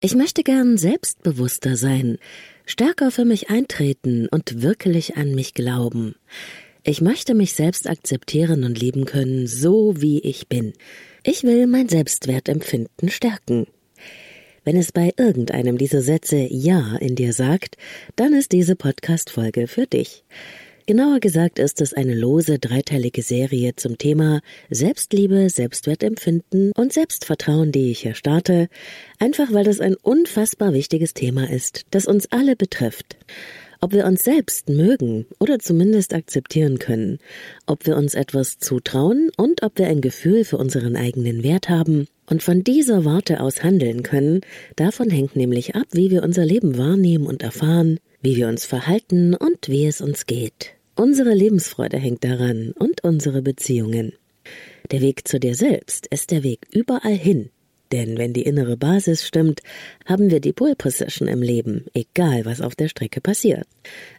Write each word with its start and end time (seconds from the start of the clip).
Ich 0.00 0.14
möchte 0.14 0.44
gern 0.44 0.78
selbstbewusster 0.78 1.76
sein, 1.76 2.18
stärker 2.66 3.10
für 3.10 3.24
mich 3.24 3.50
eintreten 3.50 4.28
und 4.28 4.62
wirklich 4.62 5.16
an 5.16 5.34
mich 5.34 5.54
glauben. 5.54 6.14
Ich 6.84 7.00
möchte 7.00 7.34
mich 7.34 7.54
selbst 7.54 7.88
akzeptieren 7.88 8.62
und 8.62 8.78
lieben 8.78 9.06
können, 9.06 9.48
so 9.48 10.00
wie 10.00 10.20
ich 10.20 10.46
bin. 10.46 10.72
Ich 11.24 11.42
will 11.42 11.66
mein 11.66 11.88
Selbstwertempfinden 11.88 13.08
stärken. 13.08 13.66
Wenn 14.62 14.76
es 14.76 14.92
bei 14.92 15.12
irgendeinem 15.16 15.78
dieser 15.78 16.02
Sätze 16.02 16.46
Ja 16.48 16.94
in 17.00 17.16
dir 17.16 17.32
sagt, 17.32 17.76
dann 18.14 18.34
ist 18.34 18.52
diese 18.52 18.76
Podcast-Folge 18.76 19.66
für 19.66 19.88
dich. 19.88 20.22
Genauer 20.88 21.20
gesagt 21.20 21.58
ist 21.58 21.82
es 21.82 21.92
eine 21.92 22.14
lose 22.14 22.58
dreiteilige 22.58 23.20
Serie 23.20 23.76
zum 23.76 23.98
Thema 23.98 24.40
Selbstliebe, 24.70 25.50
Selbstwertempfinden 25.50 26.72
und 26.74 26.94
Selbstvertrauen, 26.94 27.72
die 27.72 27.90
ich 27.90 27.98
hier 28.00 28.14
starte, 28.14 28.70
einfach 29.18 29.52
weil 29.52 29.64
das 29.64 29.80
ein 29.80 29.96
unfassbar 29.96 30.72
wichtiges 30.72 31.12
Thema 31.12 31.50
ist, 31.50 31.84
das 31.90 32.06
uns 32.06 32.32
alle 32.32 32.56
betrifft. 32.56 33.18
Ob 33.82 33.92
wir 33.92 34.06
uns 34.06 34.24
selbst 34.24 34.70
mögen 34.70 35.26
oder 35.38 35.58
zumindest 35.58 36.14
akzeptieren 36.14 36.78
können, 36.78 37.18
ob 37.66 37.86
wir 37.86 37.94
uns 37.94 38.14
etwas 38.14 38.58
zutrauen 38.58 39.30
und 39.36 39.62
ob 39.62 39.78
wir 39.78 39.88
ein 39.88 40.00
Gefühl 40.00 40.46
für 40.46 40.56
unseren 40.56 40.96
eigenen 40.96 41.42
Wert 41.42 41.68
haben 41.68 42.06
und 42.24 42.42
von 42.42 42.64
dieser 42.64 43.04
Warte 43.04 43.40
aus 43.40 43.62
handeln 43.62 44.02
können, 44.02 44.40
davon 44.76 45.10
hängt 45.10 45.36
nämlich 45.36 45.74
ab, 45.74 45.88
wie 45.92 46.10
wir 46.10 46.22
unser 46.22 46.46
Leben 46.46 46.78
wahrnehmen 46.78 47.26
und 47.26 47.42
erfahren, 47.42 48.00
wie 48.22 48.36
wir 48.36 48.48
uns 48.48 48.64
verhalten 48.64 49.34
und 49.34 49.68
wie 49.68 49.84
es 49.84 50.00
uns 50.00 50.24
geht. 50.24 50.77
Unsere 50.98 51.32
Lebensfreude 51.32 51.96
hängt 51.96 52.24
daran 52.24 52.72
und 52.76 53.04
unsere 53.04 53.40
Beziehungen. 53.40 54.14
Der 54.90 55.00
Weg 55.00 55.28
zu 55.28 55.38
dir 55.38 55.54
selbst 55.54 56.08
ist 56.08 56.32
der 56.32 56.42
Weg 56.42 56.66
überall 56.72 57.14
hin. 57.14 57.50
Denn 57.92 58.18
wenn 58.18 58.32
die 58.32 58.42
innere 58.42 58.76
Basis 58.76 59.24
stimmt, 59.24 59.60
haben 60.06 60.28
wir 60.32 60.40
die 60.40 60.52
Pole 60.52 60.74
Position 60.74 61.28
im 61.28 61.40
Leben, 61.40 61.86
egal 61.94 62.44
was 62.46 62.60
auf 62.60 62.74
der 62.74 62.88
Strecke 62.88 63.20
passiert. 63.20 63.64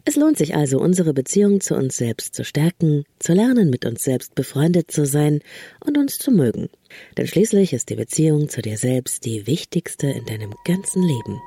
Es 0.06 0.16
lohnt 0.16 0.38
sich 0.38 0.56
also, 0.56 0.80
unsere 0.80 1.14
Beziehung 1.14 1.60
zu 1.60 1.76
uns 1.76 1.98
selbst 1.98 2.34
zu 2.34 2.46
stärken, 2.46 3.04
zu 3.20 3.34
lernen, 3.34 3.70
mit 3.70 3.86
uns 3.86 4.06
selbst 4.06 4.34
befreundet 4.34 4.90
zu 4.90 5.06
sein 5.06 5.42
und 5.86 5.98
uns 5.98 6.18
zu 6.18 6.32
mögen. 6.32 6.70
Denn 7.18 7.28
schließlich 7.28 7.74
ist 7.74 7.90
die 7.90 7.96
Beziehung 7.96 8.48
zu 8.48 8.62
dir 8.62 8.78
selbst 8.78 9.26
die 9.26 9.48
wichtigste 9.48 10.08
in 10.08 10.26
deinem 10.26 10.54
ganzen 10.64 11.04
Leben. 11.04 11.42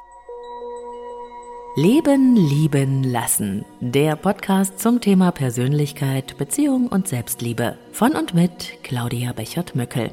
Leben, 1.74 2.36
lieben, 2.36 3.02
lassen. 3.02 3.64
Der 3.80 4.14
Podcast 4.14 4.78
zum 4.78 5.00
Thema 5.00 5.32
Persönlichkeit, 5.32 6.36
Beziehung 6.36 6.86
und 6.88 7.08
Selbstliebe. 7.08 7.78
Von 7.92 8.12
und 8.12 8.34
mit 8.34 8.74
Claudia 8.82 9.32
Bechert-Möckel. 9.32 10.10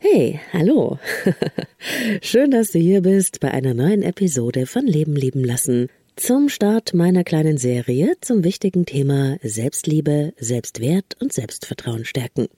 Hey, 0.00 0.40
hallo. 0.52 0.98
Schön, 2.20 2.50
dass 2.50 2.72
du 2.72 2.80
hier 2.80 3.02
bist 3.02 3.38
bei 3.38 3.52
einer 3.52 3.74
neuen 3.74 4.02
Episode 4.02 4.66
von 4.66 4.84
Leben, 4.88 5.14
lieben, 5.14 5.44
lassen. 5.44 5.86
Zum 6.16 6.48
Start 6.48 6.94
meiner 6.94 7.22
kleinen 7.22 7.58
Serie 7.58 8.14
zum 8.22 8.42
wichtigen 8.42 8.86
Thema 8.86 9.36
Selbstliebe, 9.40 10.32
Selbstwert 10.36 11.16
und 11.20 11.32
Selbstvertrauen 11.32 12.04
stärken. 12.04 12.48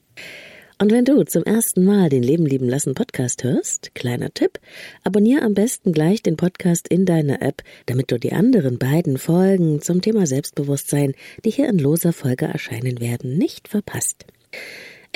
Und 0.79 0.91
wenn 0.91 1.05
du 1.05 1.23
zum 1.25 1.45
ersten 1.45 1.85
Mal 1.85 2.09
den 2.09 2.23
Leben 2.23 2.47
lieben 2.47 2.69
lassen 2.69 2.95
Podcast 2.95 3.45
hörst, 3.45 3.95
kleiner 3.95 4.35
Tipp, 4.35 4.59
abonniere 5.05 5.43
am 5.43 5.55
besten 5.55 5.93
gleich 5.93 6.23
den 6.23 6.37
Podcast 6.37 6.89
in 6.89 7.07
deiner 7.07 7.43
App, 7.43 7.63
damit 7.87 8.11
du 8.11 8.19
die 8.19 8.33
anderen 8.33 8.79
beiden 8.79 9.19
Folgen 9.19 9.81
zum 9.81 10.03
Thema 10.03 10.27
Selbstbewusstsein, 10.27 11.15
die 11.45 11.51
hier 11.51 11.69
in 11.69 11.79
loser 11.79 12.13
Folge 12.13 12.47
erscheinen 12.47 13.01
werden, 13.01 13.39
nicht 13.39 13.69
verpasst. 13.69 14.27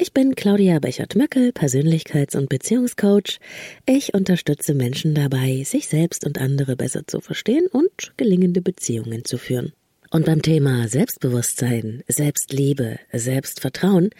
Ich 0.00 0.12
bin 0.12 0.36
Claudia 0.36 0.78
Bechert-Möckel, 0.78 1.50
Persönlichkeits- 1.50 2.36
und 2.36 2.48
Beziehungscoach. 2.48 3.40
Ich 3.84 4.14
unterstütze 4.14 4.74
Menschen 4.74 5.16
dabei, 5.16 5.64
sich 5.64 5.88
selbst 5.88 6.24
und 6.24 6.38
andere 6.38 6.76
besser 6.76 7.04
zu 7.04 7.20
verstehen 7.20 7.66
und 7.66 8.12
gelingende 8.16 8.62
Beziehungen 8.62 9.24
zu 9.24 9.38
führen. 9.38 9.72
Und 10.10 10.24
beim 10.24 10.40
Thema 10.40 10.88
Selbstbewusstsein, 10.88 12.02
Selbstliebe, 12.08 12.98
Selbstvertrauen, 13.12 14.10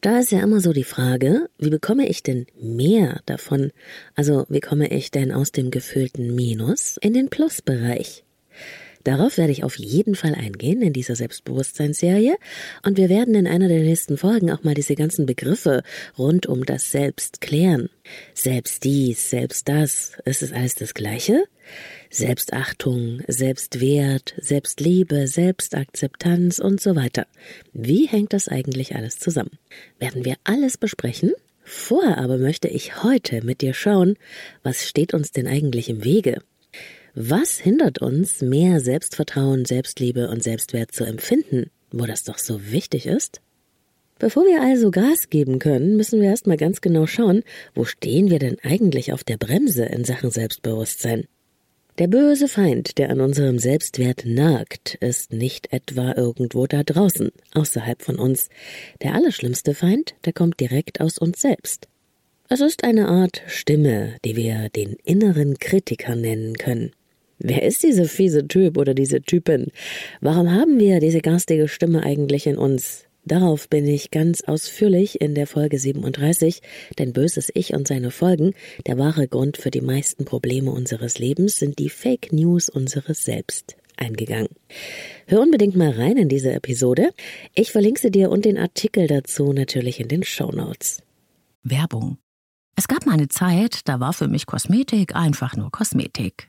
da 0.00 0.18
ist 0.18 0.32
ja 0.32 0.40
immer 0.42 0.60
so 0.60 0.72
die 0.72 0.84
Frage, 0.84 1.48
wie 1.58 1.70
bekomme 1.70 2.08
ich 2.08 2.24
denn 2.24 2.46
mehr 2.60 3.20
davon? 3.24 3.70
Also 4.16 4.46
wie 4.48 4.60
komme 4.60 4.88
ich 4.88 5.12
denn 5.12 5.30
aus 5.30 5.52
dem 5.52 5.70
gefühlten 5.70 6.34
Minus 6.34 6.96
in 7.00 7.14
den 7.14 7.28
Plusbereich? 7.28 8.24
Darauf 9.08 9.38
werde 9.38 9.52
ich 9.52 9.64
auf 9.64 9.78
jeden 9.78 10.14
Fall 10.14 10.34
eingehen 10.34 10.82
in 10.82 10.92
dieser 10.92 11.16
Selbstbewusstseinsserie 11.16 12.36
und 12.84 12.98
wir 12.98 13.08
werden 13.08 13.34
in 13.34 13.46
einer 13.46 13.66
der 13.66 13.80
nächsten 13.80 14.18
Folgen 14.18 14.50
auch 14.50 14.64
mal 14.64 14.74
diese 14.74 14.96
ganzen 14.96 15.24
Begriffe 15.24 15.82
rund 16.18 16.44
um 16.44 16.66
das 16.66 16.92
Selbst 16.92 17.40
klären. 17.40 17.88
Selbst 18.34 18.84
dies, 18.84 19.30
selbst 19.30 19.66
das, 19.66 20.12
ist 20.26 20.42
es 20.42 20.52
alles 20.52 20.74
das 20.74 20.92
Gleiche? 20.92 21.44
Selbstachtung, 22.10 23.22
Selbstwert, 23.26 24.34
Selbstliebe, 24.36 25.26
Selbstakzeptanz 25.26 26.58
und 26.58 26.78
so 26.78 26.94
weiter. 26.94 27.26
Wie 27.72 28.06
hängt 28.08 28.34
das 28.34 28.46
eigentlich 28.46 28.94
alles 28.94 29.18
zusammen? 29.18 29.56
Werden 29.98 30.26
wir 30.26 30.36
alles 30.44 30.76
besprechen? 30.76 31.32
Vorher 31.64 32.18
aber 32.18 32.36
möchte 32.36 32.68
ich 32.68 33.02
heute 33.02 33.42
mit 33.42 33.62
dir 33.62 33.72
schauen, 33.72 34.18
was 34.62 34.86
steht 34.86 35.14
uns 35.14 35.32
denn 35.32 35.46
eigentlich 35.46 35.88
im 35.88 36.04
Wege? 36.04 36.42
Was 37.14 37.58
hindert 37.58 38.00
uns, 38.00 38.42
mehr 38.42 38.80
Selbstvertrauen, 38.80 39.64
Selbstliebe 39.64 40.28
und 40.28 40.42
Selbstwert 40.42 40.92
zu 40.92 41.04
empfinden, 41.04 41.70
wo 41.90 42.06
das 42.06 42.24
doch 42.24 42.38
so 42.38 42.70
wichtig 42.70 43.06
ist? 43.06 43.40
Bevor 44.18 44.44
wir 44.44 44.62
also 44.62 44.90
Gas 44.90 45.30
geben 45.30 45.58
können, 45.58 45.96
müssen 45.96 46.20
wir 46.20 46.28
erstmal 46.28 46.56
ganz 46.56 46.80
genau 46.80 47.06
schauen, 47.06 47.44
wo 47.74 47.84
stehen 47.84 48.30
wir 48.30 48.40
denn 48.40 48.58
eigentlich 48.62 49.12
auf 49.12 49.22
der 49.22 49.36
Bremse 49.36 49.84
in 49.84 50.04
Sachen 50.04 50.30
Selbstbewusstsein? 50.30 51.26
Der 51.98 52.06
böse 52.06 52.46
Feind, 52.46 52.98
der 52.98 53.10
an 53.10 53.20
unserem 53.20 53.58
Selbstwert 53.58 54.24
nagt, 54.24 54.94
ist 55.00 55.32
nicht 55.32 55.72
etwa 55.72 56.14
irgendwo 56.16 56.66
da 56.66 56.84
draußen, 56.84 57.30
außerhalb 57.54 58.02
von 58.02 58.18
uns. 58.18 58.48
Der 59.02 59.14
allerschlimmste 59.14 59.74
Feind, 59.74 60.14
der 60.24 60.32
kommt 60.32 60.60
direkt 60.60 61.00
aus 61.00 61.18
uns 61.18 61.40
selbst. 61.40 61.88
Es 62.48 62.60
ist 62.60 62.84
eine 62.84 63.08
Art 63.08 63.42
Stimme, 63.46 64.16
die 64.24 64.36
wir 64.36 64.68
den 64.68 64.96
inneren 65.04 65.58
Kritiker 65.58 66.14
nennen 66.14 66.56
können. 66.56 66.92
Wer 67.38 67.62
ist 67.62 67.82
diese 67.82 68.06
fiese 68.06 68.48
Typ 68.48 68.76
oder 68.76 68.94
diese 68.94 69.22
Typin? 69.22 69.68
Warum 70.20 70.50
haben 70.50 70.78
wir 70.78 71.00
diese 71.00 71.20
garstige 71.20 71.68
Stimme 71.68 72.02
eigentlich 72.02 72.46
in 72.46 72.58
uns? 72.58 73.04
Darauf 73.24 73.68
bin 73.68 73.86
ich 73.86 74.10
ganz 74.10 74.42
ausführlich 74.42 75.20
in 75.20 75.34
der 75.34 75.46
Folge 75.46 75.78
37, 75.78 76.62
denn 76.98 77.12
böses 77.12 77.50
Ich 77.52 77.74
und 77.74 77.86
seine 77.86 78.10
Folgen, 78.10 78.54
der 78.86 78.96
wahre 78.96 79.28
Grund 79.28 79.58
für 79.58 79.70
die 79.70 79.82
meisten 79.82 80.24
Probleme 80.24 80.70
unseres 80.70 81.18
Lebens 81.18 81.58
sind 81.58 81.78
die 81.78 81.90
Fake 81.90 82.32
News 82.32 82.70
unseres 82.70 83.24
Selbst 83.24 83.76
eingegangen. 83.96 84.48
Hör 85.26 85.40
unbedingt 85.40 85.76
mal 85.76 85.90
rein 85.90 86.16
in 86.16 86.28
diese 86.28 86.52
Episode. 86.52 87.10
Ich 87.54 87.70
verlinke 87.70 88.00
sie 88.00 88.10
dir 88.10 88.30
und 88.30 88.44
den 88.44 88.56
Artikel 88.56 89.06
dazu 89.06 89.52
natürlich 89.52 90.00
in 90.00 90.08
den 90.08 90.22
Show 90.22 90.50
Notes. 90.50 91.02
Werbung. 91.62 92.18
Es 92.76 92.88
gab 92.88 93.06
mal 93.06 93.14
eine 93.14 93.28
Zeit, 93.28 93.80
da 93.88 94.00
war 94.00 94.12
für 94.12 94.28
mich 94.28 94.46
Kosmetik 94.46 95.14
einfach 95.14 95.56
nur 95.56 95.70
Kosmetik. 95.70 96.48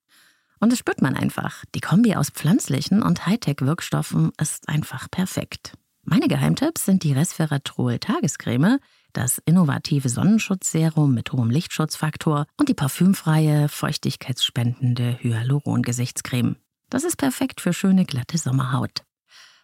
Und 0.61 0.71
das 0.71 0.79
spürt 0.79 1.01
man 1.01 1.15
einfach. 1.15 1.65
Die 1.75 1.81
Kombi 1.81 2.15
aus 2.15 2.29
pflanzlichen 2.29 3.01
und 3.01 3.25
Hightech-Wirkstoffen 3.25 4.31
ist 4.39 4.69
einfach 4.69 5.09
perfekt. 5.09 5.73
Meine 6.03 6.27
Geheimtipps 6.27 6.85
sind 6.85 7.03
die 7.03 7.13
Resveratrol 7.13 7.99
Tagescreme, 7.99 8.79
das 9.13 9.41
innovative 9.45 10.07
Sonnenschutzserum 10.07 11.13
mit 11.13 11.31
hohem 11.31 11.49
Lichtschutzfaktor 11.49 12.45
und 12.57 12.69
die 12.69 12.73
parfümfreie, 12.73 13.69
feuchtigkeitsspendende 13.69 15.17
Hyaluron-Gesichtscreme. 15.21 16.55
Das 16.89 17.03
ist 17.03 17.17
perfekt 17.17 17.59
für 17.59 17.73
schöne, 17.73 18.05
glatte 18.05 18.37
Sommerhaut. 18.37 19.03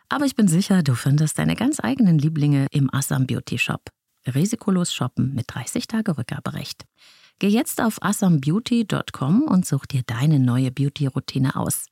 Aber 0.09 0.25
ich 0.25 0.35
bin 0.35 0.47
sicher, 0.47 0.83
du 0.83 0.95
findest 0.95 1.37
deine 1.37 1.55
ganz 1.55 1.79
eigenen 1.79 2.17
Lieblinge 2.17 2.67
im 2.71 2.91
Assam 2.93 3.27
Beauty 3.27 3.59
Shop. 3.59 3.89
Risikolos 4.25 4.93
shoppen 4.93 5.33
mit 5.33 5.45
30 5.47 5.87
Tage 5.87 6.17
Rückgaberecht. 6.17 6.85
Geh 7.39 7.49
jetzt 7.49 7.81
auf 7.81 8.01
assambeauty.com 8.01 9.43
und 9.43 9.65
such 9.65 9.85
dir 9.85 10.01
deine 10.07 10.39
neue 10.39 10.71
Beauty-Routine 10.71 11.55
aus. 11.55 11.85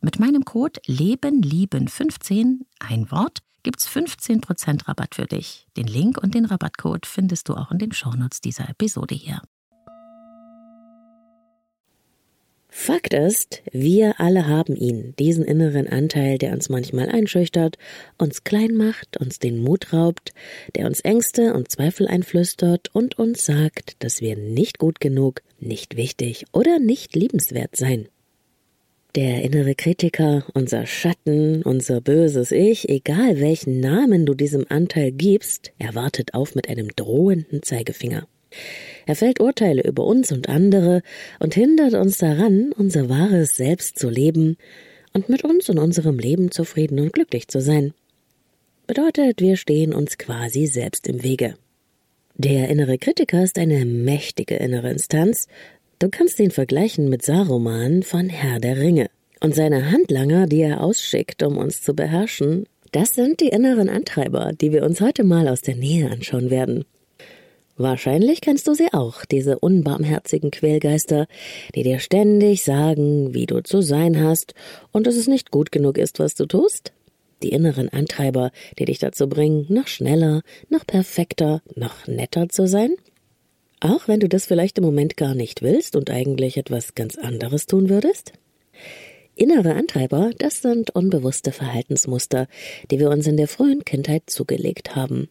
Mit 0.00 0.20
meinem 0.20 0.44
Code 0.44 0.80
LebenLieben15, 0.86 2.60
ein 2.78 3.10
Wort, 3.10 3.40
gibt's 3.64 3.88
15% 3.88 4.86
Rabatt 4.86 5.16
für 5.16 5.26
dich. 5.26 5.66
Den 5.76 5.88
Link 5.88 6.18
und 6.22 6.34
den 6.34 6.44
Rabattcode 6.44 7.06
findest 7.06 7.48
du 7.48 7.54
auch 7.54 7.72
in 7.72 7.78
den 7.78 7.90
Shownotes 7.90 8.40
dieser 8.40 8.68
Episode 8.68 9.16
hier. 9.16 9.42
Fakt 12.74 13.12
ist, 13.12 13.62
wir 13.70 14.18
alle 14.18 14.48
haben 14.48 14.74
ihn, 14.74 15.12
diesen 15.18 15.44
inneren 15.44 15.88
Anteil, 15.88 16.38
der 16.38 16.54
uns 16.54 16.70
manchmal 16.70 17.10
einschüchtert, 17.10 17.76
uns 18.16 18.44
klein 18.44 18.74
macht, 18.74 19.18
uns 19.18 19.38
den 19.38 19.58
Mut 19.58 19.92
raubt, 19.92 20.32
der 20.74 20.86
uns 20.86 21.02
Ängste 21.02 21.52
und 21.52 21.70
Zweifel 21.70 22.08
einflüstert 22.08 22.88
und 22.94 23.18
uns 23.18 23.44
sagt, 23.44 24.02
dass 24.02 24.22
wir 24.22 24.36
nicht 24.36 24.78
gut 24.78 25.00
genug, 25.00 25.42
nicht 25.60 25.96
wichtig 25.96 26.46
oder 26.52 26.78
nicht 26.78 27.14
liebenswert 27.14 27.76
sein. 27.76 28.08
Der 29.16 29.42
innere 29.42 29.74
Kritiker, 29.74 30.46
unser 30.54 30.86
Schatten, 30.86 31.62
unser 31.62 32.00
böses 32.00 32.52
Ich, 32.52 32.88
egal 32.88 33.38
welchen 33.38 33.80
Namen 33.80 34.24
du 34.24 34.32
diesem 34.32 34.64
Anteil 34.70 35.12
gibst, 35.12 35.72
er 35.78 35.94
wartet 35.94 36.32
auf 36.32 36.54
mit 36.54 36.70
einem 36.70 36.88
drohenden 36.96 37.62
Zeigefinger. 37.62 38.26
Er 39.06 39.16
fällt 39.16 39.40
Urteile 39.40 39.82
über 39.82 40.04
uns 40.04 40.32
und 40.32 40.48
andere 40.48 41.02
und 41.38 41.54
hindert 41.54 41.94
uns 41.94 42.18
daran, 42.18 42.72
unser 42.76 43.08
wahres 43.08 43.56
Selbst 43.56 43.98
zu 43.98 44.08
leben 44.08 44.56
und 45.12 45.28
mit 45.28 45.44
uns 45.44 45.68
und 45.68 45.78
unserem 45.78 46.18
Leben 46.18 46.50
zufrieden 46.50 47.00
und 47.00 47.12
glücklich 47.12 47.48
zu 47.48 47.60
sein. 47.60 47.92
Bedeutet, 48.86 49.40
wir 49.40 49.56
stehen 49.56 49.94
uns 49.94 50.18
quasi 50.18 50.66
selbst 50.66 51.06
im 51.06 51.22
Wege. 51.22 51.54
Der 52.36 52.68
innere 52.68 52.98
Kritiker 52.98 53.42
ist 53.42 53.58
eine 53.58 53.84
mächtige 53.84 54.56
innere 54.56 54.90
Instanz. 54.90 55.46
Du 55.98 56.08
kannst 56.08 56.40
ihn 56.40 56.50
vergleichen 56.50 57.08
mit 57.08 57.22
Saruman 57.22 58.02
von 58.02 58.28
Herr 58.28 58.58
der 58.58 58.78
Ringe. 58.78 59.08
Und 59.40 59.54
seine 59.54 59.90
Handlanger, 59.90 60.46
die 60.46 60.60
er 60.60 60.82
ausschickt, 60.82 61.42
um 61.42 61.58
uns 61.58 61.82
zu 61.82 61.94
beherrschen, 61.94 62.64
das 62.92 63.14
sind 63.14 63.40
die 63.40 63.48
inneren 63.48 63.88
Antreiber, 63.88 64.52
die 64.52 64.72
wir 64.72 64.84
uns 64.84 65.00
heute 65.00 65.24
mal 65.24 65.48
aus 65.48 65.62
der 65.62 65.76
Nähe 65.76 66.10
anschauen 66.10 66.50
werden. 66.50 66.84
Wahrscheinlich 67.76 68.42
kennst 68.42 68.68
du 68.68 68.74
sie 68.74 68.92
auch, 68.92 69.24
diese 69.24 69.58
unbarmherzigen 69.58 70.50
Quälgeister, 70.50 71.26
die 71.74 71.82
dir 71.82 72.00
ständig 72.00 72.62
sagen, 72.62 73.32
wie 73.32 73.46
du 73.46 73.62
zu 73.62 73.80
sein 73.80 74.22
hast 74.22 74.54
und 74.92 75.06
dass 75.06 75.16
es 75.16 75.26
nicht 75.26 75.50
gut 75.50 75.72
genug 75.72 75.96
ist, 75.96 76.18
was 76.18 76.34
du 76.34 76.46
tust. 76.46 76.92
Die 77.42 77.50
inneren 77.50 77.88
Antreiber, 77.88 78.52
die 78.78 78.84
dich 78.84 78.98
dazu 78.98 79.28
bringen, 79.28 79.66
noch 79.68 79.88
schneller, 79.88 80.42
noch 80.68 80.86
perfekter, 80.86 81.62
noch 81.74 82.06
netter 82.06 82.48
zu 82.48 82.68
sein. 82.68 82.94
Auch 83.80 84.06
wenn 84.06 84.20
du 84.20 84.28
das 84.28 84.46
vielleicht 84.46 84.78
im 84.78 84.84
Moment 84.84 85.16
gar 85.16 85.34
nicht 85.34 85.62
willst 85.62 85.96
und 85.96 86.10
eigentlich 86.10 86.56
etwas 86.56 86.94
ganz 86.94 87.18
anderes 87.18 87.66
tun 87.66 87.88
würdest. 87.88 88.32
Innere 89.34 89.74
Antreiber, 89.74 90.30
das 90.38 90.60
sind 90.60 90.90
unbewusste 90.90 91.52
Verhaltensmuster, 91.52 92.46
die 92.90 93.00
wir 93.00 93.08
uns 93.08 93.26
in 93.26 93.38
der 93.38 93.48
frühen 93.48 93.84
Kindheit 93.84 94.24
zugelegt 94.26 94.94
haben. 94.94 95.30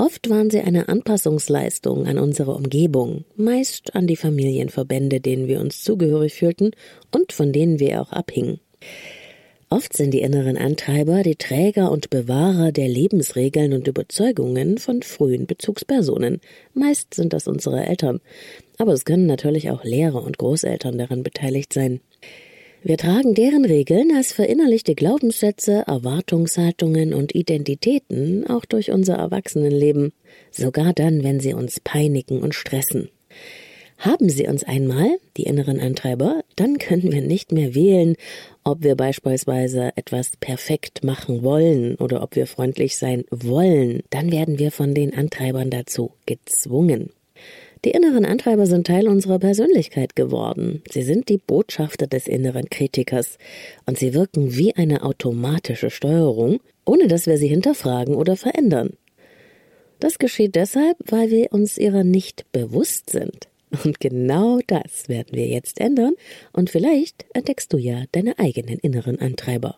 Oft 0.00 0.30
waren 0.30 0.48
sie 0.48 0.60
eine 0.60 0.88
Anpassungsleistung 0.88 2.06
an 2.06 2.18
unsere 2.18 2.54
Umgebung, 2.54 3.26
meist 3.36 3.94
an 3.94 4.06
die 4.06 4.16
Familienverbände, 4.16 5.20
denen 5.20 5.46
wir 5.46 5.60
uns 5.60 5.84
zugehörig 5.84 6.32
fühlten 6.32 6.70
und 7.14 7.34
von 7.34 7.52
denen 7.52 7.78
wir 7.80 8.00
auch 8.00 8.10
abhingen. 8.10 8.60
Oft 9.68 9.94
sind 9.94 10.12
die 10.12 10.22
inneren 10.22 10.56
Antreiber 10.56 11.22
die 11.22 11.36
Träger 11.36 11.92
und 11.92 12.08
Bewahrer 12.08 12.72
der 12.72 12.88
Lebensregeln 12.88 13.74
und 13.74 13.88
Überzeugungen 13.88 14.78
von 14.78 15.02
frühen 15.02 15.44
Bezugspersonen. 15.44 16.40
Meist 16.72 17.12
sind 17.12 17.34
das 17.34 17.46
unsere 17.46 17.84
Eltern, 17.84 18.20
aber 18.78 18.94
es 18.94 19.04
können 19.04 19.26
natürlich 19.26 19.70
auch 19.70 19.84
Lehrer 19.84 20.24
und 20.24 20.38
Großeltern 20.38 20.96
daran 20.96 21.22
beteiligt 21.22 21.74
sein. 21.74 22.00
Wir 22.82 22.96
tragen 22.96 23.34
deren 23.34 23.66
Regeln 23.66 24.10
als 24.16 24.32
verinnerlichte 24.32 24.94
Glaubenssätze, 24.94 25.84
Erwartungshaltungen 25.86 27.12
und 27.12 27.34
Identitäten 27.34 28.46
auch 28.46 28.64
durch 28.64 28.90
unser 28.90 29.16
Erwachsenenleben, 29.16 30.12
sogar 30.50 30.94
dann, 30.94 31.22
wenn 31.22 31.40
sie 31.40 31.52
uns 31.52 31.78
peinigen 31.80 32.40
und 32.40 32.54
stressen. 32.54 33.10
Haben 33.98 34.30
sie 34.30 34.46
uns 34.46 34.64
einmal, 34.64 35.18
die 35.36 35.42
inneren 35.42 35.78
Antreiber, 35.78 36.42
dann 36.56 36.78
können 36.78 37.12
wir 37.12 37.20
nicht 37.20 37.52
mehr 37.52 37.74
wählen, 37.74 38.16
ob 38.64 38.82
wir 38.82 38.94
beispielsweise 38.94 39.90
etwas 39.96 40.38
perfekt 40.40 41.04
machen 41.04 41.42
wollen 41.42 41.96
oder 41.96 42.22
ob 42.22 42.34
wir 42.34 42.46
freundlich 42.46 42.96
sein 42.96 43.24
wollen, 43.30 44.02
dann 44.08 44.32
werden 44.32 44.58
wir 44.58 44.70
von 44.70 44.94
den 44.94 45.14
Antreibern 45.14 45.68
dazu 45.68 46.12
gezwungen. 46.24 47.10
Die 47.84 47.92
inneren 47.92 48.26
Antreiber 48.26 48.66
sind 48.66 48.86
Teil 48.86 49.08
unserer 49.08 49.38
Persönlichkeit 49.38 50.14
geworden. 50.14 50.82
Sie 50.90 51.02
sind 51.02 51.30
die 51.30 51.38
Botschafter 51.38 52.06
des 52.06 52.28
inneren 52.28 52.68
Kritikers 52.68 53.38
und 53.86 53.98
sie 53.98 54.12
wirken 54.12 54.54
wie 54.56 54.76
eine 54.76 55.02
automatische 55.02 55.88
Steuerung, 55.88 56.60
ohne 56.84 57.08
dass 57.08 57.26
wir 57.26 57.38
sie 57.38 57.48
hinterfragen 57.48 58.14
oder 58.14 58.36
verändern. 58.36 58.90
Das 59.98 60.18
geschieht 60.18 60.56
deshalb, 60.56 60.96
weil 61.06 61.30
wir 61.30 61.52
uns 61.52 61.78
ihrer 61.78 62.04
nicht 62.04 62.50
bewusst 62.52 63.10
sind. 63.10 63.48
Und 63.84 64.00
genau 64.00 64.58
das 64.66 65.08
werden 65.08 65.36
wir 65.36 65.46
jetzt 65.46 65.80
ändern 65.80 66.14
und 66.52 66.70
vielleicht 66.70 67.24
entdeckst 67.34 67.72
du 67.72 67.78
ja 67.78 68.02
deine 68.12 68.38
eigenen 68.38 68.78
inneren 68.78 69.18
Antreiber. 69.20 69.76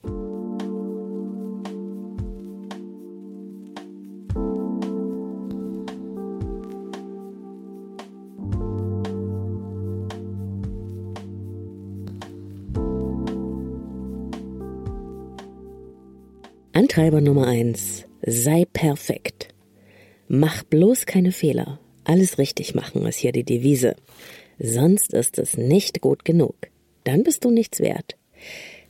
Antreiber 16.93 17.23
Nummer 17.23 17.47
eins: 17.47 18.05
Sei 18.21 18.67
perfekt. 18.71 19.49
Mach 20.29 20.63
bloß 20.63 21.07
keine 21.07 21.33
Fehler. 21.33 21.81
Alles 22.05 22.37
richtig 22.37 22.75
machen 22.75 23.07
ist 23.07 23.17
hier 23.17 23.33
die 23.33 23.45
Devise. 23.45 23.97
Sonst 24.59 25.15
ist 25.15 25.39
es 25.39 25.57
nicht 25.57 26.03
gut 26.03 26.27
genug. 26.27 26.55
Dann 27.05 27.23
bist 27.23 27.47
du 27.47 27.51
nichts 27.51 27.81
wert. 27.81 28.19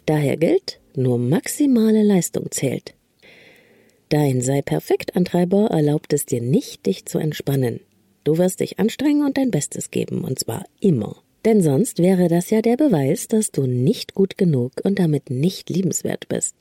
Daher 0.05 0.37
gilt, 0.37 0.81
nur 0.97 1.17
maximale 1.17 2.03
Leistung 2.03 2.51
zählt. 2.51 2.95
Dein 4.09 4.41
Sei 4.41 4.63
perfekt 4.63 5.15
Antreiber 5.15 5.69
erlaubt 5.69 6.13
es 6.13 6.27
dir 6.27 6.43
nicht, 6.43 6.87
dich 6.87 7.07
zu 7.07 7.21
entspannen. 7.21 7.79
Du 8.25 8.37
wirst 8.37 8.59
dich 8.59 8.81
anstrengen 8.81 9.25
und 9.25 9.37
dein 9.39 9.53
Bestes 9.53 9.93
geben, 9.93 10.25
und 10.25 10.41
zwar 10.41 10.65
immer. 10.81 11.23
Denn 11.45 11.63
sonst 11.63 12.01
wäre 12.01 12.27
das 12.27 12.51
ja 12.51 12.63
der 12.63 12.77
Beweis, 12.77 13.29
dass 13.29 13.53
du 13.53 13.69
nicht 13.69 14.15
gut 14.15 14.37
genug 14.37 14.73
und 14.83 14.99
damit 14.99 15.31
nicht 15.31 15.71
liebenswert 15.71 16.27
bist. 16.29 16.57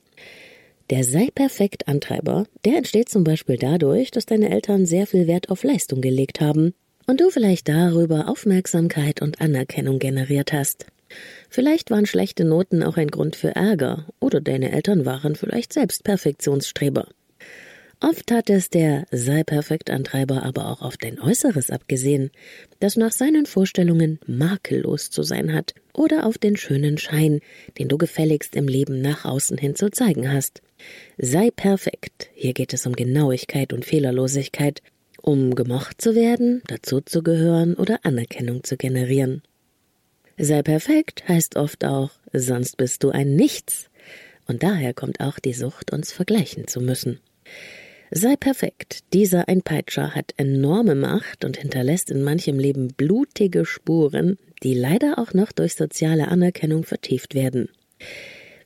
Der 0.92 1.04
Sei 1.04 1.30
perfekt 1.34 1.88
Antreiber, 1.88 2.44
der 2.66 2.76
entsteht 2.76 3.08
zum 3.08 3.24
Beispiel 3.24 3.56
dadurch, 3.56 4.10
dass 4.10 4.26
deine 4.26 4.50
Eltern 4.50 4.84
sehr 4.84 5.06
viel 5.06 5.26
Wert 5.26 5.48
auf 5.48 5.64
Leistung 5.64 6.02
gelegt 6.02 6.42
haben 6.42 6.74
und 7.06 7.22
du 7.22 7.30
vielleicht 7.30 7.66
darüber 7.70 8.28
Aufmerksamkeit 8.28 9.22
und 9.22 9.40
Anerkennung 9.40 9.98
generiert 9.98 10.52
hast. 10.52 10.84
Vielleicht 11.48 11.90
waren 11.90 12.04
schlechte 12.04 12.44
Noten 12.44 12.82
auch 12.82 12.98
ein 12.98 13.08
Grund 13.08 13.36
für 13.36 13.56
Ärger 13.56 14.04
oder 14.20 14.42
deine 14.42 14.70
Eltern 14.70 15.06
waren 15.06 15.34
vielleicht 15.34 15.72
selbst 15.72 16.04
Perfektionsstreber. 16.04 17.08
Oft 18.00 18.30
hat 18.30 18.50
es 18.50 18.68
der 18.68 19.06
Sei 19.12 19.44
perfekt 19.44 19.88
Antreiber 19.88 20.42
aber 20.42 20.66
auch 20.66 20.82
auf 20.82 20.98
dein 20.98 21.18
Äußeres 21.18 21.70
abgesehen, 21.70 22.32
das 22.80 22.96
nach 22.96 23.12
seinen 23.12 23.46
Vorstellungen 23.46 24.18
makellos 24.26 25.08
zu 25.08 25.22
sein 25.22 25.54
hat, 25.54 25.72
oder 25.94 26.26
auf 26.26 26.36
den 26.36 26.56
schönen 26.56 26.98
Schein, 26.98 27.40
den 27.78 27.88
du 27.88 27.96
gefälligst 27.96 28.56
im 28.56 28.68
Leben 28.68 29.00
nach 29.00 29.24
außen 29.24 29.56
hin 29.56 29.74
zu 29.74 29.90
zeigen 29.90 30.30
hast. 30.30 30.60
Sei 31.18 31.50
perfekt. 31.54 32.30
Hier 32.34 32.52
geht 32.52 32.72
es 32.72 32.86
um 32.86 32.94
Genauigkeit 32.94 33.72
und 33.72 33.84
Fehlerlosigkeit, 33.84 34.82
um 35.20 35.54
gemocht 35.54 36.00
zu 36.00 36.14
werden, 36.14 36.62
dazuzugehören 36.66 37.74
oder 37.74 38.00
Anerkennung 38.02 38.64
zu 38.64 38.76
generieren. 38.76 39.42
Sei 40.38 40.62
perfekt 40.62 41.28
heißt 41.28 41.56
oft 41.56 41.84
auch, 41.84 42.10
sonst 42.32 42.76
bist 42.76 43.04
du 43.04 43.10
ein 43.10 43.36
Nichts. 43.36 43.88
Und 44.46 44.62
daher 44.62 44.92
kommt 44.92 45.20
auch 45.20 45.38
die 45.38 45.52
Sucht, 45.52 45.92
uns 45.92 46.12
vergleichen 46.12 46.66
zu 46.66 46.80
müssen. 46.80 47.20
Sei 48.10 48.36
perfekt. 48.36 49.00
Dieser 49.14 49.48
Einpeitscher 49.48 50.14
hat 50.14 50.34
enorme 50.36 50.94
Macht 50.94 51.44
und 51.44 51.56
hinterlässt 51.56 52.10
in 52.10 52.22
manchem 52.22 52.58
Leben 52.58 52.88
blutige 52.88 53.64
Spuren, 53.64 54.36
die 54.62 54.74
leider 54.74 55.18
auch 55.18 55.32
noch 55.32 55.52
durch 55.52 55.74
soziale 55.74 56.28
Anerkennung 56.28 56.84
vertieft 56.84 57.34
werden. 57.34 57.70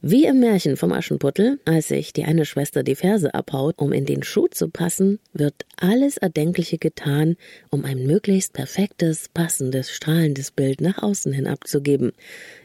Wie 0.03 0.27
im 0.27 0.41
Märchen 0.41 0.77
vom 0.77 0.93
Aschenputtel, 0.93 1.59
als 1.65 1.89
sich 1.89 2.13
die 2.13 2.25
eine 2.25 2.45
Schwester 2.45 2.83
die 2.83 2.95
Ferse 2.95 3.35
abhaut, 3.35 3.79
um 3.79 3.93
in 3.93 4.05
den 4.05 4.23
Schuh 4.23 4.49
zu 4.49 4.69
passen, 4.69 5.19
wird 5.33 5.65
alles 5.77 6.17
Erdenkliche 6.17 6.79
getan, 6.79 7.37
um 7.71 7.85
ein 7.85 8.07
möglichst 8.07 8.53
perfektes, 8.53 9.29
passendes, 9.29 9.91
strahlendes 9.91 10.51
Bild 10.51 10.81
nach 10.81 11.03
außen 11.03 11.33
hin 11.33 11.47
abzugeben, 11.47 12.13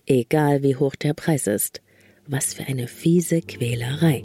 egal 0.06 0.64
wie 0.64 0.76
hoch 0.76 0.96
der 0.96 1.14
Preis 1.14 1.48
ist. 1.48 1.82
Was 2.28 2.54
für 2.54 2.64
eine 2.64 2.88
fiese 2.88 3.42
Quälerei. 3.42 4.24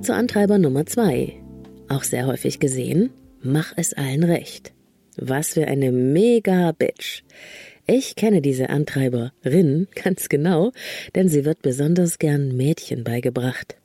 Wir 0.00 0.04
zu 0.04 0.14
Antreiber 0.14 0.56
Nummer 0.56 0.86
zwei. 0.86 1.34
Auch 1.88 2.04
sehr 2.04 2.26
häufig 2.26 2.58
gesehen, 2.58 3.10
mach 3.42 3.74
es 3.76 3.92
allen 3.92 4.24
recht. 4.24 4.72
Was 5.16 5.52
für 5.52 5.68
eine 5.68 5.92
mega 5.92 6.72
Bitch. 6.72 7.22
Ich 7.86 8.16
kenne 8.16 8.40
diese 8.40 8.70
Antreiberin 8.70 9.88
ganz 9.94 10.30
genau, 10.30 10.72
denn 11.14 11.28
sie 11.28 11.44
wird 11.44 11.60
besonders 11.60 12.18
gern 12.18 12.56
Mädchen 12.56 13.04
beigebracht. 13.04 13.76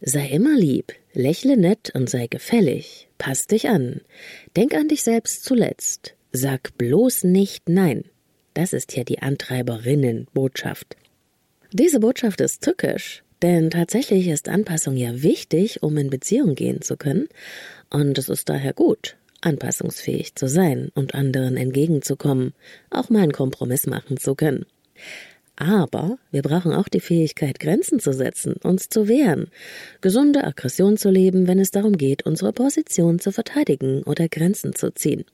Sei 0.00 0.26
immer 0.30 0.56
lieb, 0.56 0.92
lächle 1.12 1.56
nett 1.56 1.92
und 1.94 2.10
sei 2.10 2.26
gefällig, 2.26 3.08
pass 3.16 3.46
dich 3.46 3.68
an, 3.68 4.00
denk 4.56 4.74
an 4.74 4.88
dich 4.88 5.04
selbst 5.04 5.44
zuletzt, 5.44 6.16
sag 6.32 6.76
bloß 6.76 7.22
nicht 7.22 7.68
Nein. 7.68 8.02
Das 8.54 8.72
ist 8.72 8.96
ja 8.96 9.04
die 9.04 9.20
Antreiberinnenbotschaft. 9.20 10.96
Diese 11.72 12.00
Botschaft 12.00 12.40
ist 12.40 12.64
tückisch, 12.64 13.22
denn 13.46 13.70
tatsächlich 13.70 14.26
ist 14.26 14.48
Anpassung 14.48 14.96
ja 14.96 15.22
wichtig, 15.22 15.80
um 15.80 15.96
in 15.98 16.10
Beziehung 16.10 16.56
gehen 16.56 16.82
zu 16.82 16.96
können, 16.96 17.28
und 17.90 18.18
es 18.18 18.28
ist 18.28 18.48
daher 18.48 18.72
gut, 18.72 19.16
anpassungsfähig 19.40 20.34
zu 20.34 20.48
sein 20.48 20.90
und 20.96 21.14
anderen 21.14 21.56
entgegenzukommen, 21.56 22.54
auch 22.90 23.08
mal 23.08 23.22
einen 23.22 23.30
Kompromiss 23.30 23.86
machen 23.86 24.16
zu 24.16 24.34
können. 24.34 24.66
Aber 25.54 26.18
wir 26.32 26.42
brauchen 26.42 26.72
auch 26.72 26.88
die 26.88 26.98
Fähigkeit, 26.98 27.60
Grenzen 27.60 28.00
zu 28.00 28.12
setzen, 28.12 28.54
uns 28.64 28.88
zu 28.88 29.06
wehren, 29.06 29.46
gesunde 30.00 30.42
Aggression 30.42 30.96
zu 30.96 31.08
leben, 31.08 31.46
wenn 31.46 31.60
es 31.60 31.70
darum 31.70 31.96
geht, 31.96 32.26
unsere 32.26 32.52
Position 32.52 33.20
zu 33.20 33.30
verteidigen 33.30 34.02
oder 34.02 34.28
Grenzen 34.28 34.74
zu 34.74 34.92
ziehen. 34.92 35.24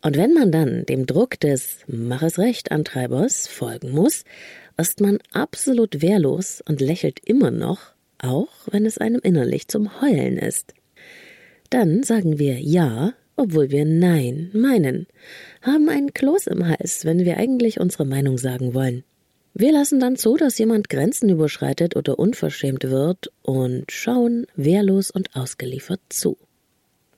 Und 0.00 0.16
wenn 0.16 0.32
man 0.32 0.50
dann 0.50 0.86
dem 0.86 1.04
Druck 1.04 1.38
des 1.38 1.76
Mach 1.86 2.22
es 2.22 2.38
recht 2.38 2.72
Antreibers 2.72 3.46
folgen 3.48 3.90
muss, 3.90 4.24
ist 4.76 5.00
man 5.00 5.18
absolut 5.32 6.02
wehrlos 6.02 6.62
und 6.66 6.80
lächelt 6.80 7.20
immer 7.24 7.50
noch, 7.50 7.80
auch 8.18 8.48
wenn 8.70 8.86
es 8.86 8.98
einem 8.98 9.20
innerlich 9.22 9.68
zum 9.68 10.00
Heulen 10.00 10.38
ist. 10.38 10.74
Dann 11.70 12.02
sagen 12.02 12.38
wir 12.38 12.60
Ja, 12.60 13.14
obwohl 13.36 13.70
wir 13.70 13.84
Nein 13.84 14.50
meinen, 14.52 15.06
haben 15.62 15.88
einen 15.88 16.12
Kloß 16.12 16.46
im 16.48 16.66
Hals, 16.66 17.04
wenn 17.04 17.24
wir 17.24 17.38
eigentlich 17.38 17.80
unsere 17.80 18.04
Meinung 18.04 18.38
sagen 18.38 18.74
wollen. 18.74 19.04
Wir 19.54 19.72
lassen 19.72 20.00
dann 20.00 20.16
zu, 20.16 20.36
dass 20.36 20.58
jemand 20.58 20.88
Grenzen 20.88 21.28
überschreitet 21.28 21.94
oder 21.96 22.18
unverschämt 22.18 22.84
wird 22.84 23.30
und 23.42 23.90
schauen 23.90 24.46
wehrlos 24.56 25.10
und 25.10 25.36
ausgeliefert 25.36 26.00
zu. 26.08 26.38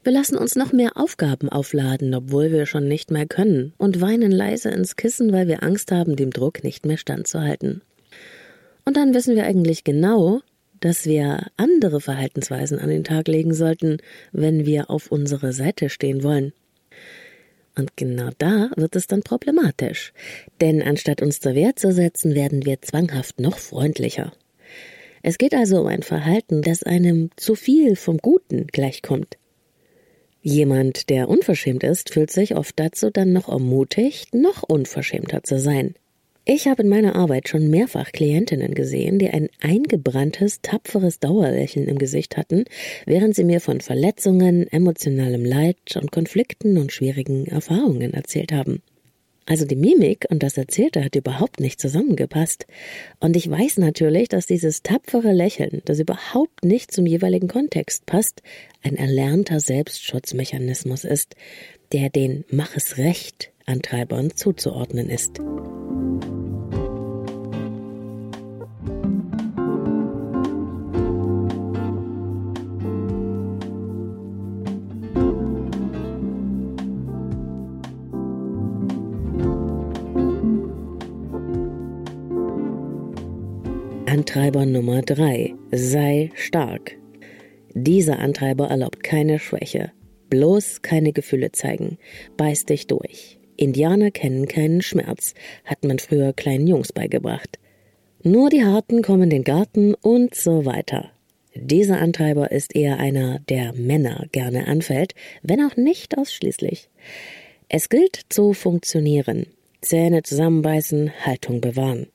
Wir 0.04 0.12
lassen 0.12 0.36
uns 0.36 0.54
noch 0.54 0.74
mehr 0.74 0.98
Aufgaben 0.98 1.48
aufladen, 1.48 2.14
obwohl 2.14 2.52
wir 2.52 2.66
schon 2.66 2.86
nicht 2.86 3.10
mehr 3.10 3.24
können, 3.24 3.72
und 3.78 4.02
weinen 4.02 4.30
leise 4.30 4.68
ins 4.68 4.96
Kissen, 4.96 5.32
weil 5.32 5.48
wir 5.48 5.62
Angst 5.62 5.90
haben, 5.92 6.14
dem 6.14 6.30
Druck 6.30 6.62
nicht 6.62 6.84
mehr 6.84 6.98
standzuhalten. 6.98 7.80
Und 8.84 8.98
dann 8.98 9.14
wissen 9.14 9.34
wir 9.34 9.44
eigentlich 9.44 9.82
genau, 9.82 10.42
dass 10.78 11.06
wir 11.06 11.46
andere 11.56 12.02
Verhaltensweisen 12.02 12.78
an 12.78 12.90
den 12.90 13.02
Tag 13.02 13.28
legen 13.28 13.54
sollten, 13.54 13.96
wenn 14.30 14.66
wir 14.66 14.90
auf 14.90 15.10
unserer 15.10 15.54
Seite 15.54 15.88
stehen 15.88 16.22
wollen. 16.22 16.52
Und 17.74 17.96
genau 17.96 18.28
da 18.36 18.72
wird 18.76 18.96
es 18.96 19.06
dann 19.06 19.22
problematisch. 19.22 20.12
Denn 20.60 20.82
anstatt 20.82 21.22
uns 21.22 21.40
zur 21.40 21.54
Wehr 21.54 21.76
zu 21.76 21.92
setzen, 21.92 22.34
werden 22.34 22.66
wir 22.66 22.82
zwanghaft 22.82 23.40
noch 23.40 23.56
freundlicher. 23.56 24.34
Es 25.22 25.38
geht 25.38 25.54
also 25.54 25.80
um 25.80 25.86
ein 25.86 26.02
Verhalten, 26.02 26.60
das 26.60 26.82
einem 26.82 27.30
zu 27.36 27.54
viel 27.54 27.96
vom 27.96 28.18
Guten 28.18 28.66
gleichkommt. 28.66 29.38
Jemand, 30.46 31.08
der 31.08 31.30
unverschämt 31.30 31.84
ist, 31.84 32.10
fühlt 32.10 32.30
sich 32.30 32.54
oft 32.54 32.78
dazu 32.78 33.08
dann 33.08 33.32
noch 33.32 33.48
ermutigt, 33.48 34.34
noch 34.34 34.62
unverschämter 34.62 35.42
zu 35.42 35.58
sein. 35.58 35.94
Ich 36.44 36.68
habe 36.68 36.82
in 36.82 36.90
meiner 36.90 37.16
Arbeit 37.16 37.48
schon 37.48 37.70
mehrfach 37.70 38.12
Klientinnen 38.12 38.74
gesehen, 38.74 39.18
die 39.18 39.30
ein 39.30 39.48
eingebranntes, 39.62 40.60
tapferes 40.60 41.18
Dauerlächeln 41.18 41.88
im 41.88 41.96
Gesicht 41.96 42.36
hatten, 42.36 42.64
während 43.06 43.34
sie 43.34 43.44
mir 43.44 43.62
von 43.62 43.80
Verletzungen, 43.80 44.70
emotionalem 44.70 45.46
Leid 45.46 45.96
und 45.98 46.12
Konflikten 46.12 46.76
und 46.76 46.92
schwierigen 46.92 47.46
Erfahrungen 47.46 48.12
erzählt 48.12 48.52
haben. 48.52 48.82
Also 49.46 49.66
die 49.66 49.76
Mimik 49.76 50.26
und 50.30 50.42
das 50.42 50.56
Erzählte 50.56 51.04
hat 51.04 51.16
überhaupt 51.16 51.60
nicht 51.60 51.80
zusammengepasst. 51.80 52.66
Und 53.20 53.36
ich 53.36 53.50
weiß 53.50 53.78
natürlich, 53.78 54.28
dass 54.28 54.46
dieses 54.46 54.82
tapfere 54.82 55.32
Lächeln, 55.32 55.82
das 55.84 55.98
überhaupt 55.98 56.64
nicht 56.64 56.92
zum 56.92 57.06
jeweiligen 57.06 57.48
Kontext 57.48 58.06
passt, 58.06 58.42
ein 58.82 58.96
erlernter 58.96 59.60
Selbstschutzmechanismus 59.60 61.04
ist, 61.04 61.36
der 61.92 62.08
den 62.08 62.44
Mach 62.50 62.74
es 62.76 62.96
recht 62.96 63.52
Antreibern 63.66 64.34
zuzuordnen 64.34 65.10
ist. 65.10 65.40
Antreiber 84.34 84.66
Nummer 84.66 85.00
3. 85.00 85.54
Sei 85.70 86.32
stark. 86.34 86.96
Dieser 87.72 88.18
Antreiber 88.18 88.66
erlaubt 88.66 89.04
keine 89.04 89.38
Schwäche. 89.38 89.92
Bloß 90.28 90.82
keine 90.82 91.12
Gefühle 91.12 91.52
zeigen. 91.52 91.98
Beiß 92.36 92.64
dich 92.64 92.88
durch. 92.88 93.38
Indianer 93.56 94.10
kennen 94.10 94.48
keinen 94.48 94.82
Schmerz, 94.82 95.34
hat 95.64 95.84
man 95.84 96.00
früher 96.00 96.32
kleinen 96.32 96.66
Jungs 96.66 96.92
beigebracht. 96.92 97.60
Nur 98.24 98.50
die 98.50 98.64
Harten 98.64 99.02
kommen 99.02 99.30
den 99.30 99.44
Garten 99.44 99.94
und 99.94 100.34
so 100.34 100.66
weiter. 100.66 101.12
Dieser 101.54 102.00
Antreiber 102.00 102.50
ist 102.50 102.74
eher 102.74 102.98
einer, 102.98 103.38
der 103.38 103.72
Männer 103.74 104.26
gerne 104.32 104.66
anfällt, 104.66 105.14
wenn 105.44 105.64
auch 105.64 105.76
nicht 105.76 106.18
ausschließlich. 106.18 106.90
Es 107.68 107.88
gilt 107.88 108.18
zu 108.30 108.52
funktionieren. 108.52 109.46
Zähne 109.80 110.24
zusammenbeißen, 110.24 111.24
Haltung 111.24 111.60
bewahren. 111.60 112.08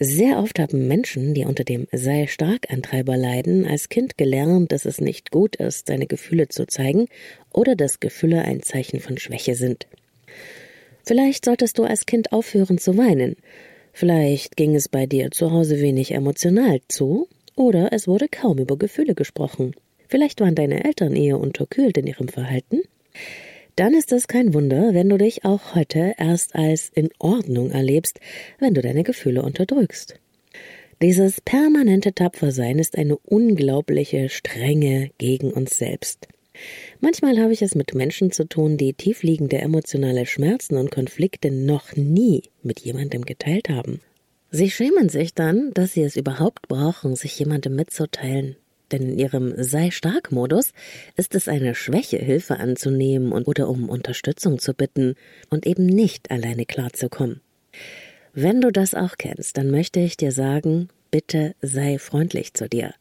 Sehr 0.00 0.38
oft 0.38 0.58
haben 0.58 0.88
Menschen, 0.88 1.34
die 1.34 1.44
unter 1.44 1.62
dem 1.62 1.86
Sei 1.92 2.26
stark 2.26 2.70
Antreiber 2.72 3.16
leiden, 3.16 3.64
als 3.64 3.88
Kind 3.88 4.18
gelernt, 4.18 4.72
dass 4.72 4.86
es 4.86 5.00
nicht 5.00 5.30
gut 5.30 5.54
ist, 5.56 5.86
seine 5.86 6.06
Gefühle 6.06 6.48
zu 6.48 6.66
zeigen 6.66 7.06
oder 7.52 7.76
dass 7.76 8.00
Gefühle 8.00 8.42
ein 8.42 8.60
Zeichen 8.62 8.98
von 8.98 9.18
Schwäche 9.18 9.54
sind. 9.54 9.86
Vielleicht 11.04 11.44
solltest 11.44 11.78
du 11.78 11.84
als 11.84 12.06
Kind 12.06 12.32
aufhören 12.32 12.78
zu 12.78 12.96
weinen. 12.96 13.36
Vielleicht 13.92 14.56
ging 14.56 14.74
es 14.74 14.88
bei 14.88 15.06
dir 15.06 15.30
zu 15.30 15.52
Hause 15.52 15.80
wenig 15.80 16.10
emotional 16.10 16.80
zu 16.88 17.28
oder 17.54 17.92
es 17.92 18.08
wurde 18.08 18.26
kaum 18.28 18.58
über 18.58 18.76
Gefühle 18.76 19.14
gesprochen. 19.14 19.76
Vielleicht 20.08 20.40
waren 20.40 20.56
deine 20.56 20.84
Eltern 20.84 21.14
eher 21.14 21.38
unterkühlt 21.38 21.96
in 21.98 22.08
ihrem 22.08 22.26
Verhalten 22.26 22.80
dann 23.76 23.94
ist 23.94 24.12
es 24.12 24.28
kein 24.28 24.54
Wunder, 24.54 24.94
wenn 24.94 25.08
du 25.08 25.18
dich 25.18 25.44
auch 25.44 25.74
heute 25.74 26.14
erst 26.18 26.54
als 26.54 26.90
in 26.94 27.08
Ordnung 27.18 27.70
erlebst, 27.70 28.20
wenn 28.58 28.74
du 28.74 28.82
deine 28.82 29.02
Gefühle 29.02 29.42
unterdrückst. 29.42 30.14
Dieses 31.02 31.40
permanente 31.40 32.14
Tapfersein 32.14 32.78
ist 32.78 32.96
eine 32.96 33.16
unglaubliche 33.18 34.28
Strenge 34.28 35.10
gegen 35.18 35.52
uns 35.52 35.76
selbst. 35.76 36.28
Manchmal 37.00 37.38
habe 37.38 37.52
ich 37.52 37.62
es 37.62 37.74
mit 37.74 37.94
Menschen 37.94 38.30
zu 38.30 38.48
tun, 38.48 38.76
die 38.76 38.94
tiefliegende 38.94 39.58
emotionale 39.58 40.24
Schmerzen 40.24 40.76
und 40.76 40.92
Konflikte 40.92 41.50
noch 41.50 41.96
nie 41.96 42.44
mit 42.62 42.80
jemandem 42.80 43.22
geteilt 43.22 43.68
haben. 43.68 44.00
Sie 44.50 44.70
schämen 44.70 45.08
sich 45.08 45.34
dann, 45.34 45.72
dass 45.74 45.94
sie 45.94 46.02
es 46.02 46.16
überhaupt 46.16 46.68
brauchen, 46.68 47.16
sich 47.16 47.36
jemandem 47.38 47.74
mitzuteilen, 47.74 48.54
denn 48.94 49.10
in 49.10 49.18
ihrem 49.18 49.54
Sei 49.62 49.90
stark 49.90 50.30
Modus 50.30 50.72
ist 51.16 51.34
es 51.34 51.48
eine 51.48 51.74
Schwäche, 51.74 52.18
Hilfe 52.18 52.58
anzunehmen 52.58 53.32
und 53.32 53.48
oder 53.48 53.68
um 53.68 53.88
Unterstützung 53.88 54.58
zu 54.58 54.72
bitten 54.72 55.16
und 55.50 55.66
eben 55.66 55.86
nicht 55.86 56.30
alleine 56.30 56.64
klarzukommen. 56.64 57.40
Wenn 58.32 58.60
du 58.60 58.70
das 58.70 58.94
auch 58.94 59.16
kennst, 59.18 59.58
dann 59.58 59.70
möchte 59.70 60.00
ich 60.00 60.16
dir 60.16 60.32
sagen, 60.32 60.88
bitte 61.10 61.54
sei 61.60 61.98
freundlich 61.98 62.54
zu 62.54 62.68
dir. 62.68 62.94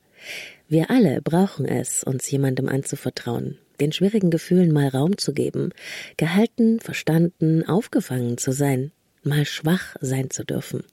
Wir 0.67 0.89
alle 0.89 1.21
brauchen 1.21 1.65
es, 1.65 2.03
uns 2.03 2.29
jemandem 2.29 2.69
anzuvertrauen, 2.69 3.59
den 3.79 3.91
schwierigen 3.91 4.31
Gefühlen 4.31 4.71
mal 4.71 4.88
Raum 4.88 5.17
zu 5.17 5.33
geben, 5.33 5.71
gehalten, 6.17 6.79
verstanden, 6.79 7.67
aufgefangen 7.67 8.38
zu 8.38 8.51
sein, 8.51 8.91
mal 9.23 9.45
schwach 9.45 9.95
sein 10.01 10.29
zu 10.31 10.43
dürfen. 10.43 10.83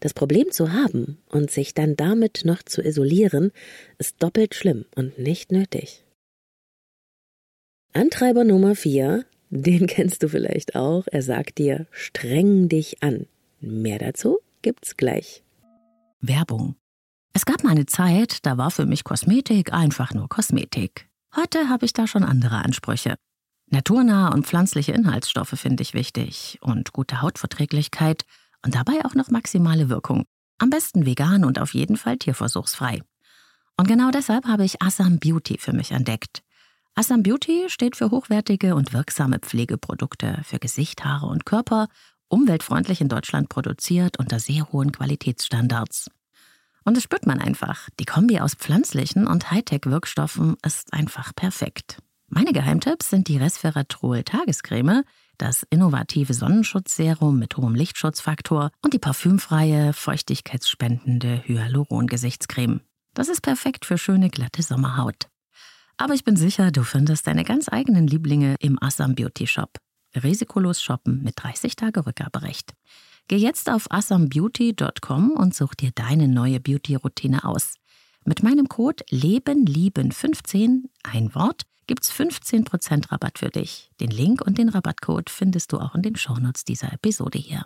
Das 0.00 0.14
Problem 0.14 0.50
zu 0.50 0.72
haben 0.72 1.18
und 1.28 1.50
sich 1.50 1.74
dann 1.74 1.96
damit 1.96 2.42
noch 2.44 2.62
zu 2.62 2.82
isolieren, 2.82 3.52
ist 3.98 4.22
doppelt 4.22 4.54
schlimm 4.54 4.84
und 4.94 5.18
nicht 5.18 5.52
nötig. 5.52 6.04
Antreiber 7.92 8.44
Nummer 8.44 8.74
4, 8.74 9.24
den 9.50 9.86
kennst 9.86 10.22
du 10.22 10.28
vielleicht 10.28 10.76
auch, 10.76 11.06
er 11.10 11.22
sagt 11.22 11.58
dir, 11.58 11.86
streng 11.90 12.68
dich 12.68 13.02
an. 13.02 13.26
Mehr 13.60 13.98
dazu 13.98 14.38
gibt's 14.62 14.96
gleich. 14.96 15.42
Werbung. 16.20 16.76
Es 17.32 17.44
gab 17.44 17.64
mal 17.64 17.70
eine 17.70 17.86
Zeit, 17.86 18.44
da 18.44 18.58
war 18.58 18.70
für 18.70 18.86
mich 18.86 19.04
Kosmetik 19.04 19.72
einfach 19.72 20.12
nur 20.12 20.28
Kosmetik. 20.28 21.08
Heute 21.34 21.68
habe 21.68 21.84
ich 21.84 21.92
da 21.92 22.06
schon 22.06 22.24
andere 22.24 22.56
Ansprüche. 22.56 23.16
Naturnahe 23.70 24.32
und 24.32 24.46
pflanzliche 24.46 24.92
Inhaltsstoffe 24.92 25.54
finde 25.54 25.82
ich 25.82 25.94
wichtig 25.94 26.58
und 26.62 26.92
gute 26.92 27.20
Hautverträglichkeit 27.20 28.24
und 28.68 28.74
dabei 28.74 29.02
auch 29.06 29.14
noch 29.14 29.30
maximale 29.30 29.88
Wirkung. 29.88 30.26
Am 30.58 30.68
besten 30.68 31.06
vegan 31.06 31.46
und 31.46 31.58
auf 31.58 31.72
jeden 31.72 31.96
Fall 31.96 32.18
tierversuchsfrei. 32.18 33.00
Und 33.78 33.88
genau 33.88 34.10
deshalb 34.10 34.44
habe 34.44 34.66
ich 34.66 34.82
Assam 34.82 35.18
Beauty 35.18 35.56
für 35.58 35.72
mich 35.72 35.92
entdeckt. 35.92 36.42
Assam 36.94 37.22
Beauty 37.22 37.70
steht 37.70 37.96
für 37.96 38.10
hochwertige 38.10 38.74
und 38.74 38.92
wirksame 38.92 39.38
Pflegeprodukte 39.38 40.42
für 40.44 40.58
Gesicht, 40.58 41.02
Haare 41.02 41.28
und 41.28 41.46
Körper, 41.46 41.88
umweltfreundlich 42.28 43.00
in 43.00 43.08
Deutschland 43.08 43.48
produziert 43.48 44.18
unter 44.18 44.38
sehr 44.38 44.70
hohen 44.70 44.92
Qualitätsstandards. 44.92 46.10
Und 46.84 46.94
das 46.94 47.04
spürt 47.04 47.26
man 47.26 47.40
einfach. 47.40 47.88
Die 47.98 48.04
Kombi 48.04 48.38
aus 48.38 48.54
pflanzlichen 48.54 49.26
und 49.26 49.50
Hightech-Wirkstoffen 49.50 50.58
ist 50.62 50.92
einfach 50.92 51.34
perfekt. 51.34 52.00
Meine 52.26 52.52
Geheimtipps 52.52 53.08
sind 53.08 53.28
die 53.28 53.38
Resveratrol 53.38 54.24
Tagescreme, 54.24 55.04
das 55.38 55.64
innovative 55.70 56.34
Sonnenschutzserum 56.34 57.38
mit 57.38 57.56
hohem 57.56 57.74
Lichtschutzfaktor 57.74 58.70
und 58.82 58.92
die 58.92 58.98
parfümfreie, 58.98 59.92
feuchtigkeitsspendende 59.92 61.42
Hyaluron-Gesichtscreme. 61.46 62.80
Das 63.14 63.28
ist 63.28 63.40
perfekt 63.40 63.84
für 63.84 63.98
schöne, 63.98 64.30
glatte 64.30 64.62
Sommerhaut. 64.62 65.28
Aber 65.96 66.14
ich 66.14 66.24
bin 66.24 66.36
sicher, 66.36 66.70
du 66.70 66.84
findest 66.84 67.26
deine 67.26 67.44
ganz 67.44 67.68
eigenen 67.68 68.06
Lieblinge 68.06 68.56
im 68.60 68.80
Assam 68.80 69.14
Beauty 69.14 69.46
Shop. 69.46 69.78
Risikolos 70.14 70.82
shoppen 70.82 71.22
mit 71.22 71.34
30 71.42 71.76
Tage 71.76 72.06
Rückgaberecht. 72.06 72.72
Geh 73.26 73.36
jetzt 73.36 73.68
auf 73.68 73.90
assambeauty.com 73.90 75.32
und 75.32 75.54
such 75.54 75.74
dir 75.74 75.90
deine 75.94 76.28
neue 76.28 76.60
Beauty-Routine 76.60 77.44
aus. 77.44 77.74
Mit 78.24 78.42
meinem 78.42 78.68
Code 78.68 79.04
LebenLieben15, 79.10 80.84
ein 81.02 81.34
Wort, 81.34 81.62
gibt's 81.88 82.12
15% 82.12 83.10
Rabatt 83.10 83.40
für 83.40 83.48
dich. 83.48 83.90
Den 84.00 84.10
Link 84.10 84.46
und 84.46 84.58
den 84.58 84.68
Rabattcode 84.68 85.30
findest 85.30 85.72
du 85.72 85.78
auch 85.78 85.96
in 85.96 86.02
den 86.02 86.14
Shownotes 86.14 86.64
dieser 86.64 86.92
Episode 86.92 87.38
hier. 87.38 87.64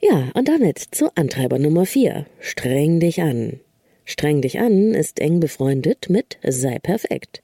Ja, 0.00 0.30
und 0.34 0.48
damit 0.48 0.80
zu 0.80 1.14
Antreiber 1.14 1.60
Nummer 1.60 1.86
4. 1.86 2.26
Streng 2.40 2.98
dich 2.98 3.22
an. 3.22 3.60
Streng 4.04 4.42
dich 4.42 4.58
an 4.58 4.94
ist 4.94 5.20
eng 5.20 5.38
befreundet 5.38 6.10
mit 6.10 6.38
sei 6.42 6.80
perfekt. 6.80 7.40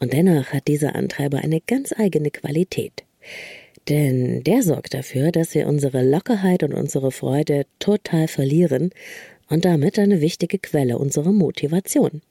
Und 0.00 0.12
dennoch 0.12 0.52
hat 0.52 0.66
dieser 0.66 0.96
Antreiber 0.96 1.38
eine 1.38 1.60
ganz 1.60 1.94
eigene 1.96 2.32
Qualität. 2.32 3.04
Denn 3.88 4.42
der 4.42 4.62
sorgt 4.62 4.94
dafür, 4.94 5.30
dass 5.30 5.54
wir 5.54 5.68
unsere 5.68 6.02
Lockerheit 6.02 6.64
und 6.64 6.74
unsere 6.74 7.12
Freude 7.12 7.66
total 7.78 8.26
verlieren 8.26 8.90
und 9.48 9.64
damit 9.64 9.98
eine 9.98 10.20
wichtige 10.20 10.58
Quelle 10.58 10.98
unserer 10.98 11.30
Motivation. 11.30 12.22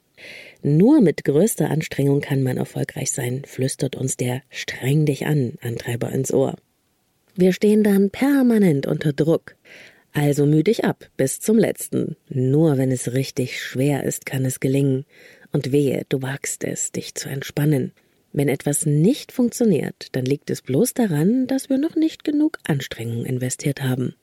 Nur 0.61 1.01
mit 1.01 1.23
größter 1.23 1.69
Anstrengung 1.69 2.21
kann 2.21 2.43
man 2.43 2.57
erfolgreich 2.57 3.11
sein, 3.11 3.43
flüstert 3.45 3.95
uns 3.95 4.17
der 4.17 4.41
Streng 4.49 5.05
dich 5.05 5.25
an 5.25 5.53
Antreiber 5.61 6.11
ins 6.11 6.33
Ohr. 6.33 6.55
Wir 7.35 7.53
stehen 7.53 7.83
dann 7.83 8.09
permanent 8.09 8.85
unter 8.85 9.13
Druck. 9.13 9.55
Also 10.13 10.45
müh 10.45 10.63
dich 10.63 10.83
ab 10.83 11.09
bis 11.15 11.39
zum 11.39 11.57
letzten. 11.57 12.17
Nur 12.29 12.77
wenn 12.77 12.91
es 12.91 13.13
richtig 13.13 13.61
schwer 13.61 14.03
ist, 14.03 14.25
kann 14.25 14.43
es 14.43 14.59
gelingen. 14.59 15.05
Und 15.53 15.71
wehe, 15.71 16.03
du 16.09 16.21
wagst 16.21 16.63
es, 16.63 16.91
dich 16.91 17.15
zu 17.15 17.29
entspannen. 17.29 17.93
Wenn 18.33 18.47
etwas 18.47 18.85
nicht 18.85 19.31
funktioniert, 19.31 20.07
dann 20.13 20.25
liegt 20.25 20.49
es 20.49 20.61
bloß 20.61 20.93
daran, 20.93 21.47
dass 21.47 21.69
wir 21.69 21.77
noch 21.77 21.95
nicht 21.95 22.23
genug 22.23 22.59
Anstrengung 22.65 23.25
investiert 23.25 23.81
haben. 23.81 24.15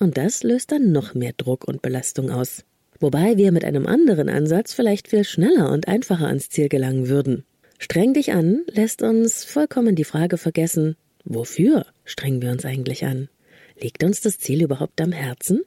Und 0.00 0.16
das 0.16 0.42
löst 0.42 0.72
dann 0.72 0.90
noch 0.90 1.14
mehr 1.14 1.32
Druck 1.36 1.64
und 1.66 1.82
Belastung 1.82 2.30
aus. 2.30 2.64
Wobei 3.02 3.36
wir 3.36 3.50
mit 3.50 3.64
einem 3.64 3.88
anderen 3.88 4.28
Ansatz 4.28 4.74
vielleicht 4.74 5.08
viel 5.08 5.24
schneller 5.24 5.72
und 5.72 5.88
einfacher 5.88 6.28
ans 6.28 6.48
Ziel 6.50 6.68
gelangen 6.68 7.08
würden. 7.08 7.44
Streng 7.80 8.14
dich 8.14 8.32
an 8.32 8.62
lässt 8.68 9.02
uns 9.02 9.42
vollkommen 9.42 9.96
die 9.96 10.04
Frage 10.04 10.38
vergessen, 10.38 10.94
wofür 11.24 11.84
strengen 12.04 12.40
wir 12.42 12.52
uns 12.52 12.64
eigentlich 12.64 13.04
an? 13.04 13.28
Liegt 13.76 14.04
uns 14.04 14.20
das 14.20 14.38
Ziel 14.38 14.62
überhaupt 14.62 15.00
am 15.00 15.10
Herzen? 15.10 15.62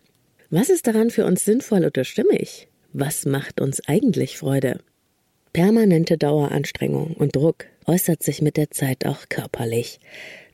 Was 0.49 0.69
ist 0.69 0.87
daran 0.87 1.09
für 1.09 1.25
uns 1.25 1.43
sinnvoll 1.43 1.83
oder 1.83 2.05
stimmig? 2.05 2.69
Was 2.93 3.25
macht 3.25 3.59
uns 3.59 3.85
eigentlich 3.85 4.37
Freude? 4.37 4.79
Permanente 5.51 6.17
Daueranstrengung 6.17 7.15
und 7.15 7.35
Druck 7.35 7.65
äußert 7.85 8.23
sich 8.23 8.41
mit 8.41 8.55
der 8.55 8.71
Zeit 8.71 9.05
auch 9.05 9.27
körperlich. 9.27 9.99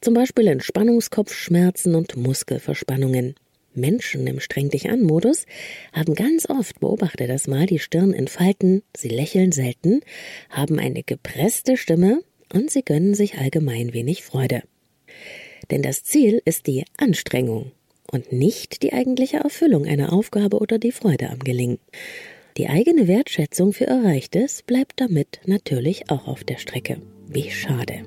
Zum 0.01 0.15
Beispiel 0.15 0.47
in 0.47 0.61
Spannungskopfschmerzen 0.61 1.93
und 1.93 2.15
Muskelverspannungen. 2.17 3.35
Menschen 3.73 4.27
im 4.27 4.39
Streng 4.39 4.69
dich 4.69 4.89
an 4.89 5.01
Modus 5.01 5.45
haben 5.93 6.15
ganz 6.15 6.49
oft, 6.49 6.79
beobachte 6.79 7.27
das 7.27 7.47
mal, 7.47 7.65
die 7.65 7.79
Stirn 7.79 8.13
in 8.13 8.27
Falten, 8.27 8.83
sie 8.95 9.09
lächeln 9.09 9.51
selten, 9.51 10.01
haben 10.49 10.79
eine 10.79 11.03
gepresste 11.03 11.77
Stimme 11.77 12.21
und 12.53 12.69
sie 12.69 12.83
gönnen 12.83 13.13
sich 13.13 13.37
allgemein 13.37 13.93
wenig 13.93 14.23
Freude. 14.23 14.63
Denn 15.69 15.81
das 15.81 16.03
Ziel 16.03 16.41
ist 16.45 16.67
die 16.67 16.85
Anstrengung 16.97 17.71
und 18.11 18.31
nicht 18.31 18.83
die 18.83 18.93
eigentliche 18.93 19.37
Erfüllung 19.37 19.85
einer 19.85 20.11
Aufgabe 20.11 20.59
oder 20.59 20.77
die 20.77 20.91
Freude 20.91 21.29
am 21.29 21.39
Gelingen. 21.39 21.79
Die 22.57 22.67
eigene 22.67 23.07
Wertschätzung 23.07 23.71
für 23.71 23.87
Erreichtes 23.87 24.63
bleibt 24.63 24.99
damit 24.99 25.39
natürlich 25.45 26.09
auch 26.09 26.27
auf 26.27 26.43
der 26.43 26.57
Strecke. 26.57 27.01
Wie 27.27 27.49
schade. 27.49 28.03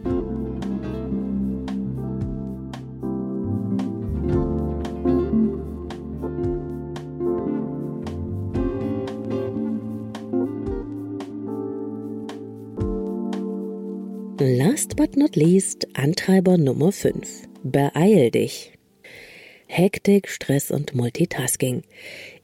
Last 14.47 14.97
but 14.97 15.17
not 15.17 15.37
least 15.37 15.89
Antreiber 15.95 16.59
Nummer 16.59 16.93
5. 16.93 17.49
Beeil 17.63 18.31
dich. 18.31 18.73
Hektik, 19.67 20.29
Stress 20.29 20.71
und 20.71 20.95
Multitasking. 20.95 21.81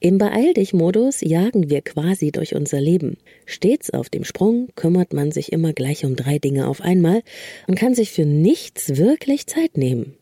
Im 0.01 0.17
Beeil 0.17 0.55
dich 0.55 0.73
Modus 0.73 1.21
jagen 1.21 1.69
wir 1.69 1.83
quasi 1.83 2.33
durch 2.33 2.55
unser 2.55 2.81
Leben. 2.81 3.19
Stets 3.45 3.91
auf 3.91 4.09
dem 4.09 4.25
Sprung 4.25 4.69
kümmert 4.77 5.13
man 5.13 5.31
sich 5.31 5.53
immer 5.53 5.75
gleich 5.75 6.07
um 6.07 6.17
drei 6.17 6.39
Dinge 6.39 6.69
auf 6.69 6.81
einmal 6.81 7.21
und 7.67 7.75
kann 7.75 7.95
sich 7.95 8.13
für 8.13 8.25
nichts 8.25 8.97
wirklich 8.97 9.47
Zeit 9.47 9.77
nehmen. 9.77 10.15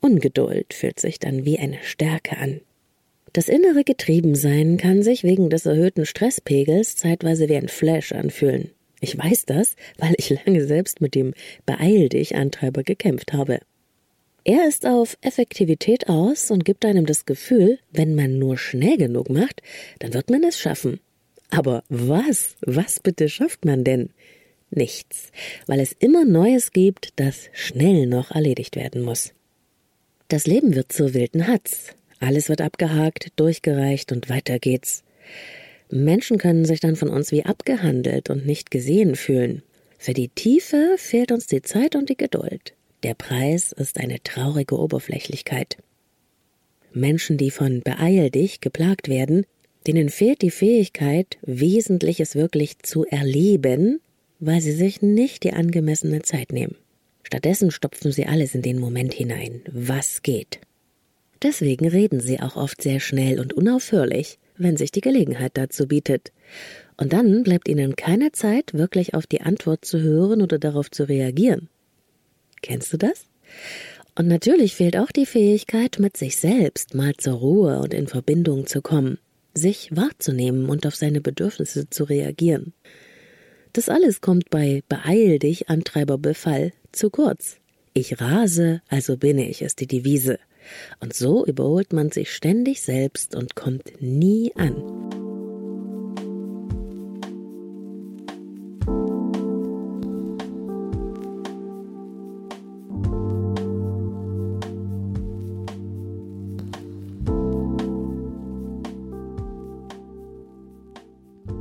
Ungeduld 0.00 0.72
fühlt 0.72 0.98
sich 0.98 1.18
dann 1.18 1.44
wie 1.44 1.58
eine 1.58 1.82
Stärke 1.82 2.38
an. 2.38 2.62
Das 3.34 3.50
innere 3.50 3.84
Getriebensein 3.84 4.78
kann 4.78 5.02
sich 5.02 5.22
wegen 5.22 5.50
des 5.50 5.66
erhöhten 5.66 6.06
Stresspegels 6.06 6.96
zeitweise 6.96 7.50
wie 7.50 7.56
ein 7.56 7.68
Flash 7.68 8.12
anfühlen. 8.12 8.70
Ich 9.00 9.16
weiß 9.16 9.46
das, 9.46 9.76
weil 9.98 10.14
ich 10.18 10.30
lange 10.30 10.64
selbst 10.64 11.00
mit 11.00 11.14
dem 11.14 11.34
Beeil 11.66 12.08
dich 12.08 12.36
Antreiber 12.36 12.82
gekämpft 12.82 13.32
habe. 13.32 13.60
Er 14.44 14.66
ist 14.68 14.86
auf 14.86 15.18
Effektivität 15.20 16.08
aus 16.08 16.50
und 16.50 16.64
gibt 16.64 16.84
einem 16.84 17.06
das 17.06 17.26
Gefühl, 17.26 17.78
wenn 17.92 18.14
man 18.14 18.38
nur 18.38 18.56
schnell 18.56 18.96
genug 18.96 19.28
macht, 19.28 19.62
dann 19.98 20.14
wird 20.14 20.30
man 20.30 20.44
es 20.44 20.58
schaffen. 20.58 21.00
Aber 21.50 21.82
was, 21.88 22.56
was 22.60 23.00
bitte 23.00 23.28
schafft 23.28 23.64
man 23.64 23.84
denn? 23.84 24.10
Nichts, 24.70 25.32
weil 25.66 25.80
es 25.80 25.92
immer 25.92 26.24
Neues 26.24 26.70
gibt, 26.70 27.08
das 27.16 27.48
schnell 27.52 28.06
noch 28.06 28.30
erledigt 28.30 28.76
werden 28.76 29.02
muss. 29.02 29.32
Das 30.28 30.46
Leben 30.46 30.76
wird 30.76 30.92
zur 30.92 31.12
wilden 31.12 31.48
Hatz. 31.48 31.88
Alles 32.20 32.48
wird 32.48 32.60
abgehakt, 32.60 33.32
durchgereicht 33.36 34.12
und 34.12 34.28
weiter 34.28 34.58
geht's. 34.58 35.02
Menschen 35.90 36.38
können 36.38 36.64
sich 36.64 36.80
dann 36.80 36.96
von 36.96 37.08
uns 37.08 37.32
wie 37.32 37.44
abgehandelt 37.44 38.30
und 38.30 38.46
nicht 38.46 38.70
gesehen 38.70 39.16
fühlen. 39.16 39.62
Für 39.98 40.14
die 40.14 40.28
Tiefe 40.28 40.94
fehlt 40.96 41.32
uns 41.32 41.46
die 41.46 41.62
Zeit 41.62 41.94
und 41.96 42.08
die 42.08 42.16
Geduld. 42.16 42.74
Der 43.02 43.14
Preis 43.14 43.72
ist 43.72 43.98
eine 43.98 44.22
traurige 44.22 44.78
Oberflächlichkeit. 44.78 45.78
Menschen, 46.92 47.36
die 47.36 47.50
von 47.50 47.80
Beeil 47.82 48.30
dich 48.30 48.60
geplagt 48.60 49.08
werden, 49.08 49.46
denen 49.86 50.08
fehlt 50.08 50.42
die 50.42 50.50
Fähigkeit, 50.50 51.38
Wesentliches 51.42 52.34
wirklich 52.34 52.78
zu 52.80 53.04
erleben, 53.06 54.00
weil 54.38 54.60
sie 54.60 54.72
sich 54.72 55.02
nicht 55.02 55.44
die 55.44 55.52
angemessene 55.52 56.22
Zeit 56.22 56.52
nehmen. 56.52 56.76
Stattdessen 57.22 57.70
stopfen 57.70 58.12
sie 58.12 58.26
alles 58.26 58.54
in 58.54 58.62
den 58.62 58.78
Moment 58.78 59.14
hinein, 59.14 59.62
was 59.70 60.22
geht. 60.22 60.60
Deswegen 61.42 61.88
reden 61.88 62.20
sie 62.20 62.40
auch 62.40 62.56
oft 62.56 62.82
sehr 62.82 63.00
schnell 63.00 63.40
und 63.40 63.52
unaufhörlich, 63.52 64.38
wenn 64.60 64.76
sich 64.76 64.92
die 64.92 65.00
Gelegenheit 65.00 65.52
dazu 65.54 65.88
bietet. 65.88 66.32
Und 66.96 67.12
dann 67.12 67.42
bleibt 67.42 67.68
ihnen 67.68 67.96
keine 67.96 68.32
Zeit, 68.32 68.74
wirklich 68.74 69.14
auf 69.14 69.26
die 69.26 69.40
Antwort 69.40 69.84
zu 69.84 70.00
hören 70.00 70.42
oder 70.42 70.58
darauf 70.58 70.90
zu 70.90 71.08
reagieren. 71.08 71.68
Kennst 72.62 72.92
du 72.92 72.98
das? 72.98 73.26
Und 74.14 74.28
natürlich 74.28 74.74
fehlt 74.74 74.96
auch 74.96 75.10
die 75.10 75.26
Fähigkeit, 75.26 75.98
mit 75.98 76.16
sich 76.16 76.36
selbst 76.36 76.94
mal 76.94 77.14
zur 77.16 77.34
Ruhe 77.34 77.78
und 77.78 77.94
in 77.94 78.06
Verbindung 78.06 78.66
zu 78.66 78.82
kommen, 78.82 79.18
sich 79.54 79.94
wahrzunehmen 79.96 80.68
und 80.68 80.86
auf 80.86 80.94
seine 80.94 81.20
Bedürfnisse 81.20 81.88
zu 81.88 82.04
reagieren. 82.04 82.74
Das 83.72 83.88
alles 83.88 84.20
kommt 84.20 84.50
bei 84.50 84.82
Beeil 84.88 85.38
dich, 85.38 85.68
Antreiberbefall, 85.68 86.72
zu 86.92 87.08
kurz. 87.08 87.56
Ich 87.94 88.20
rase, 88.20 88.82
also 88.88 89.16
bin 89.16 89.38
ich, 89.38 89.62
ist 89.62 89.80
die 89.80 89.86
Devise. 89.86 90.38
Und 91.00 91.14
so 91.14 91.44
überholt 91.44 91.92
man 91.92 92.10
sich 92.10 92.32
ständig 92.32 92.82
selbst 92.82 93.34
und 93.34 93.54
kommt 93.54 94.00
nie 94.00 94.52
an. 94.56 94.74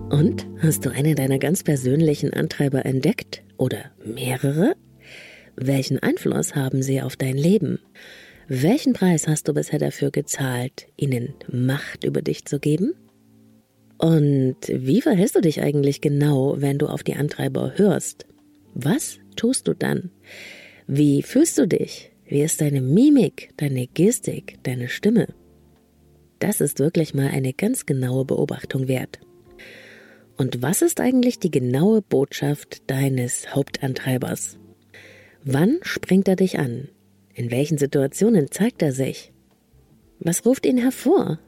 Und 0.09 0.49
Hast 0.61 0.85
du 0.85 0.91
einen 0.91 1.15
deiner 1.15 1.39
ganz 1.39 1.63
persönlichen 1.63 2.33
Antreiber 2.33 2.85
entdeckt 2.85 3.43
oder 3.55 3.91
mehrere? 4.03 4.75
Welchen 5.55 5.99
Einfluss 5.99 6.53
haben 6.53 6.83
sie 6.83 7.01
auf 7.01 7.15
dein 7.15 7.37
Leben? 7.37 7.79
Welchen 8.51 8.93
Preis 8.93 9.27
hast 9.27 9.47
du 9.47 9.53
bisher 9.53 9.77
dafür 9.77 10.09
gezahlt, 10.09 10.87
ihnen 10.97 11.35
Macht 11.51 12.03
über 12.03 12.23
dich 12.23 12.45
zu 12.45 12.59
geben? 12.59 12.95
Und 13.99 14.57
wie 14.67 15.01
verhältst 15.01 15.35
du 15.35 15.41
dich 15.41 15.61
eigentlich 15.61 16.01
genau, 16.01 16.55
wenn 16.59 16.79
du 16.79 16.87
auf 16.87 17.03
die 17.03 17.13
Antreiber 17.13 17.73
hörst? 17.75 18.25
Was 18.73 19.19
tust 19.35 19.67
du 19.67 19.75
dann? 19.75 20.09
Wie 20.87 21.21
fühlst 21.21 21.59
du 21.59 21.67
dich? 21.67 22.11
Wie 22.25 22.41
ist 22.41 22.59
deine 22.59 22.81
Mimik, 22.81 23.51
deine 23.57 23.85
Gestik, 23.85 24.57
deine 24.63 24.89
Stimme? 24.89 25.27
Das 26.39 26.59
ist 26.59 26.79
wirklich 26.79 27.13
mal 27.13 27.27
eine 27.27 27.53
ganz 27.53 27.85
genaue 27.85 28.25
Beobachtung 28.25 28.87
wert. 28.87 29.19
Und 30.37 30.63
was 30.63 30.81
ist 30.81 31.01
eigentlich 31.01 31.37
die 31.37 31.51
genaue 31.51 32.01
Botschaft 32.01 32.89
deines 32.89 33.53
Hauptantreibers? 33.53 34.57
Wann 35.43 35.77
springt 35.83 36.27
er 36.27 36.35
dich 36.35 36.57
an? 36.57 36.89
In 37.33 37.51
welchen 37.51 37.77
Situationen 37.77 38.51
zeigt 38.51 38.81
er 38.81 38.91
sich? 38.91 39.31
Was 40.19 40.45
ruft 40.45 40.65
ihn 40.65 40.77
hervor? 40.77 41.39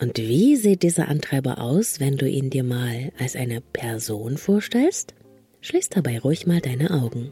Und 0.00 0.18
wie 0.18 0.56
sieht 0.56 0.82
dieser 0.82 1.08
Antreiber 1.08 1.58
aus, 1.60 2.00
wenn 2.00 2.16
du 2.16 2.28
ihn 2.28 2.50
dir 2.50 2.64
mal 2.64 3.12
als 3.18 3.36
eine 3.36 3.60
Person 3.60 4.36
vorstellst? 4.36 5.14
Schließ 5.60 5.88
dabei 5.90 6.18
ruhig 6.18 6.46
mal 6.46 6.60
deine 6.60 6.90
Augen. 6.90 7.30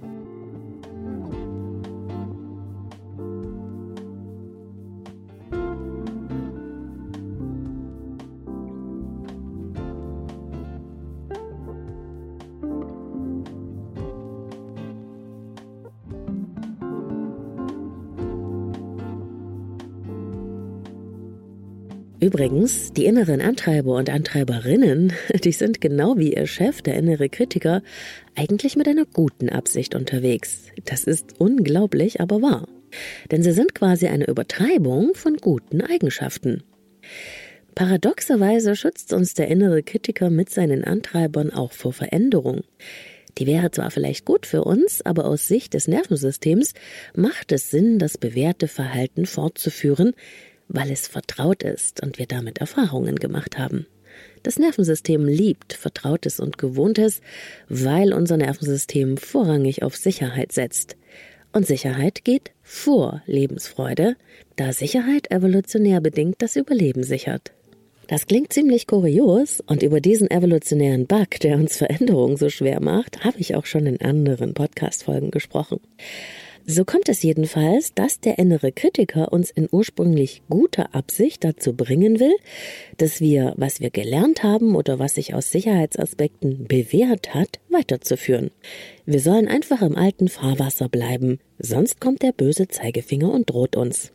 Übrigens, 22.23 22.93
die 22.93 23.07
inneren 23.07 23.41
Antreiber 23.41 23.97
und 23.97 24.09
Antreiberinnen, 24.09 25.13
die 25.43 25.51
sind 25.51 25.81
genau 25.81 26.17
wie 26.19 26.35
ihr 26.35 26.47
Chef, 26.47 26.81
der 26.81 26.95
innere 26.95 27.29
Kritiker, 27.29 27.83
eigentlich 28.37 28.77
mit 28.77 28.87
einer 28.87 29.07
guten 29.07 29.49
Absicht 29.49 29.97
unterwegs. 29.97 30.67
Das 30.85 31.03
ist 31.03 31.41
unglaublich, 31.41 32.21
aber 32.21 32.41
wahr. 32.41 32.69
Denn 33.33 33.43
sie 33.43 33.51
sind 33.51 33.75
quasi 33.75 34.07
eine 34.07 34.29
Übertreibung 34.29 35.15
von 35.15 35.37
guten 35.39 35.81
Eigenschaften. 35.81 36.63
Paradoxerweise 37.75 38.77
schützt 38.77 39.13
uns 39.13 39.35
der 39.35 39.49
innere 39.49 39.83
Kritiker 39.83 40.31
mit 40.31 40.49
seinen 40.49 40.85
Antreibern 40.85 41.51
auch 41.53 41.73
vor 41.73 41.93
Veränderung. 41.93 42.61
Die 43.39 43.49
wäre 43.49 43.73
zwar 43.73 43.91
vielleicht 43.91 44.27
gut 44.27 44.47
für 44.47 44.63
uns, 44.63 45.05
aber 45.05 45.25
aus 45.25 45.49
Sicht 45.49 45.75
des 45.75 45.89
Nervensystems 45.89 46.75
macht 47.17 47.51
es 47.51 47.71
Sinn, 47.73 47.99
das 47.99 48.17
bewährte 48.17 48.69
Verhalten 48.69 49.27
fortzuführen, 49.27 50.13
weil 50.73 50.91
es 50.91 51.07
vertraut 51.07 51.63
ist 51.63 52.03
und 52.03 52.19
wir 52.19 52.27
damit 52.27 52.59
Erfahrungen 52.59 53.17
gemacht 53.17 53.59
haben. 53.59 53.87
Das 54.43 54.59
Nervensystem 54.59 55.25
liebt 55.25 55.73
Vertrautes 55.75 56.41
und 56.41 56.59
Gewohntes, 56.59 57.21
weil 57.69 58.13
unser 58.13 58.37
Nervensystem 58.37 59.17
vorrangig 59.17 59.83
auf 59.83 59.97
Sicherheit 59.97 60.53
setzt. 60.53 60.97
Und 61.53 61.67
Sicherheit 61.67 62.25
geht 62.25 62.51
vor 62.63 63.23
Lebensfreude, 63.27 64.17
da 64.57 64.73
Sicherheit 64.73 65.31
evolutionär 65.31 66.01
bedingt 66.01 66.37
das 66.41 66.57
Überleben 66.57 67.05
sichert. 67.05 67.53
Das 68.09 68.27
klingt 68.27 68.53
ziemlich 68.53 68.87
kurios 68.87 69.61
und 69.61 69.83
über 69.83 70.01
diesen 70.01 70.31
evolutionären 70.31 71.07
Bug, 71.07 71.39
der 71.41 71.57
uns 71.57 71.77
Veränderungen 71.77 72.37
so 72.37 72.49
schwer 72.51 72.81
macht, 72.81 73.25
habe 73.25 73.39
ich 73.39 73.55
auch 73.55 73.65
schon 73.65 73.87
in 73.87 74.01
anderen 74.01 74.55
Podcast-Folgen 74.55 75.31
gesprochen. 75.31 75.81
So 76.65 76.85
kommt 76.85 77.09
es 77.09 77.23
jedenfalls, 77.23 77.93
dass 77.93 78.21
der 78.21 78.39
innere 78.39 78.71
Kritiker 78.71 79.33
uns 79.33 79.51
in 79.51 79.69
ursprünglich 79.71 80.43
guter 80.49 80.95
Absicht 80.95 81.43
dazu 81.43 81.75
bringen 81.75 82.21
will, 82.21 82.35
dass 82.99 83.21
wir, 83.21 83.55
was 83.57 83.81
wir 83.81 83.91
gelernt 83.91 84.45
haben 84.45 84.77
oder 84.77 84.99
was 85.01 85.17
sich 85.17 85.35
aus 85.35 85.51
Sicherheitsaspekten 85.51 86.67
bewährt 86.69 87.35
hat, 87.35 87.59
weiterzuführen. 87.69 88.51
Wir 89.07 89.19
sollen 89.21 89.49
einfach 89.49 89.83
im 89.83 89.97
alten 89.97 90.29
Fahrwasser 90.29 90.89
bleiben, 90.89 91.41
sonst 91.59 92.01
kommt 92.01 92.23
der 92.23 92.33
böse 92.33 92.69
Zeigefinger 92.69 93.33
und 93.33 93.51
droht 93.51 93.77
uns. 93.77 94.13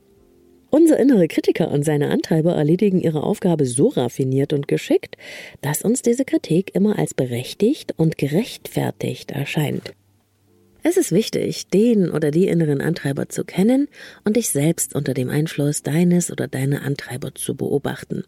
Unser 0.70 1.00
innere 1.00 1.28
Kritiker 1.28 1.72
und 1.72 1.84
seine 1.84 2.10
Antreiber 2.10 2.54
erledigen 2.56 3.02
ihre 3.02 3.24
Aufgabe 3.24 3.66
so 3.66 3.88
raffiniert 3.88 4.54
und 4.54 4.68
geschickt, 4.68 5.18
dass 5.62 5.82
uns 5.82 6.02
diese 6.02 6.26
Kritik 6.26 6.76
immer 6.76 6.98
als 6.98 7.14
berechtigt 7.14 7.94
und 7.98 8.18
gerechtfertigt 8.18 9.32
erscheint. 9.32 9.94
Es 10.84 10.96
ist 10.96 11.12
wichtig, 11.12 11.68
den 11.68 12.10
oder 12.10 12.32
die 12.32 12.48
inneren 12.48 12.82
Antreiber 12.82 13.30
zu 13.30 13.44
kennen 13.44 13.88
und 14.24 14.38
dich 14.38 14.50
selbst 14.50 14.96
unter 14.96 15.14
dem 15.14 15.30
Einfluss 15.30 15.84
deines 15.84 16.32
oder 16.32 16.48
deiner 16.48 16.84
Antreiber 16.84 17.34
zu 17.36 17.56
beobachten. 17.56 18.24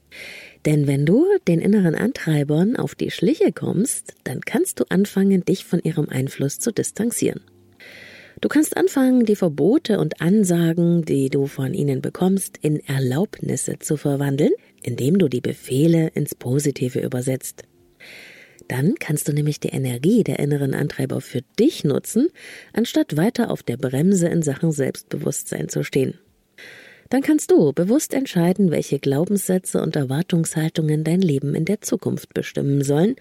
Denn 0.65 0.87
wenn 0.87 1.05
du 1.05 1.25
den 1.47 1.61
inneren 1.61 1.95
Antreibern 1.95 2.75
auf 2.75 2.95
die 2.95 3.11
Schliche 3.11 3.51
kommst, 3.53 4.13
dann 4.23 4.41
kannst 4.41 4.79
du 4.79 4.85
anfangen, 4.89 5.45
dich 5.45 5.63
von 5.63 5.79
ihrem 5.81 6.09
Einfluss 6.09 6.59
zu 6.59 6.71
distanzieren. 6.71 7.41
Du 8.41 8.47
kannst 8.47 8.77
anfangen, 8.77 9.25
die 9.25 9.35
Verbote 9.35 9.99
und 9.99 10.21
Ansagen, 10.21 11.03
die 11.03 11.29
du 11.29 11.45
von 11.45 11.73
ihnen 11.73 12.01
bekommst, 12.01 12.57
in 12.61 12.79
Erlaubnisse 12.79 13.79
zu 13.79 13.97
verwandeln, 13.97 14.51
indem 14.81 15.17
du 15.17 15.27
die 15.27 15.41
Befehle 15.41 16.07
ins 16.13 16.35
Positive 16.35 16.99
übersetzt. 16.99 17.63
Dann 18.67 18.95
kannst 18.99 19.27
du 19.27 19.33
nämlich 19.33 19.59
die 19.59 19.69
Energie 19.69 20.23
der 20.23 20.39
inneren 20.39 20.73
Antreiber 20.73 21.21
für 21.21 21.41
dich 21.59 21.83
nutzen, 21.83 22.29
anstatt 22.73 23.17
weiter 23.17 23.51
auf 23.51 23.63
der 23.63 23.77
Bremse 23.77 24.27
in 24.27 24.41
Sachen 24.41 24.71
Selbstbewusstsein 24.71 25.69
zu 25.69 25.83
stehen. 25.83 26.15
Dann 27.09 27.21
kannst 27.21 27.49
du 27.49 27.73
bewusst 27.73 28.13
entscheiden, 28.13 28.69
welche 28.69 28.99
Glaubenssätze 28.99 29.81
und 29.81 29.95
Erwartungshaltungen 29.95 31.03
dein 31.03 31.21
Leben 31.21 31.55
in 31.55 31.65
der 31.65 31.81
Zukunft 31.81 32.33
bestimmen 32.33 32.83
sollen, 32.83 33.15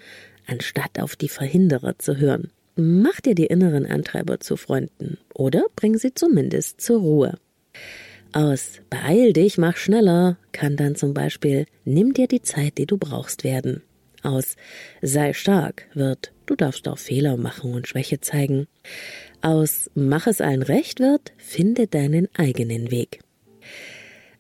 anstatt 0.47 0.99
auf 1.01 1.17
die 1.17 1.29
Verhinderer 1.29 1.99
zu 1.99 2.19
hören. 2.19 2.51
Mach 2.77 3.21
dir 3.21 3.35
die 3.35 3.47
inneren 3.47 3.87
Antreiber 3.87 4.41
zu 4.41 4.57
Freunden 4.57 5.19
oder 5.35 5.65
bring 5.75 5.97
sie 5.97 6.15
zumindest 6.15 6.81
zur 6.81 7.01
Ruhe. 7.01 7.39
Aus 8.33 8.81
Beeil 8.91 9.33
dich, 9.33 9.57
mach 9.57 9.77
schneller 9.77 10.37
kann 10.53 10.77
dann 10.77 10.95
zum 10.95 11.15
Beispiel 11.15 11.67
Nimm 11.85 12.13
dir 12.13 12.29
die 12.29 12.43
Zeit, 12.43 12.77
die 12.77 12.87
du 12.87 12.99
brauchst 12.99 13.43
werden. 13.43 13.83
Aus 14.29 14.57
sei 15.01 15.33
stark 15.33 15.87
wird 15.95 16.33
du 16.45 16.55
darfst 16.55 16.87
auch 16.87 16.99
Fehler 16.99 17.39
machen 17.39 17.73
und 17.73 17.89
Schwäche 17.89 18.21
zeigen. 18.21 18.67
Aus 19.41 19.91
mach 19.95 20.27
es 20.27 20.43
allen 20.43 20.63
recht 20.63 21.01
wird 21.01 21.33
finde 21.39 21.87
deinen 21.87 22.29
eigenen 22.35 22.91
Weg. 22.91 23.21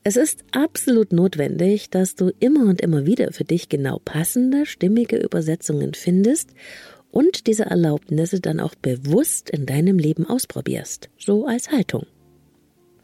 Es 0.04 0.16
ist 0.16 0.44
absolut 0.52 1.12
notwendig, 1.12 1.88
dass 1.88 2.16
du 2.16 2.30
immer 2.38 2.68
und 2.68 2.82
immer 2.82 3.06
wieder 3.06 3.32
für 3.32 3.44
dich 3.44 3.70
genau 3.70 3.98
passende, 4.04 4.66
stimmige 4.66 5.16
Übersetzungen 5.16 5.94
findest 5.94 6.50
und 7.10 7.46
diese 7.46 7.64
Erlaubnisse 7.64 8.40
dann 8.40 8.60
auch 8.60 8.74
bewusst 8.74 9.48
in 9.48 9.64
deinem 9.64 9.98
Leben 9.98 10.26
ausprobierst, 10.26 11.08
so 11.16 11.46
als 11.46 11.70
Haltung. 11.70 12.06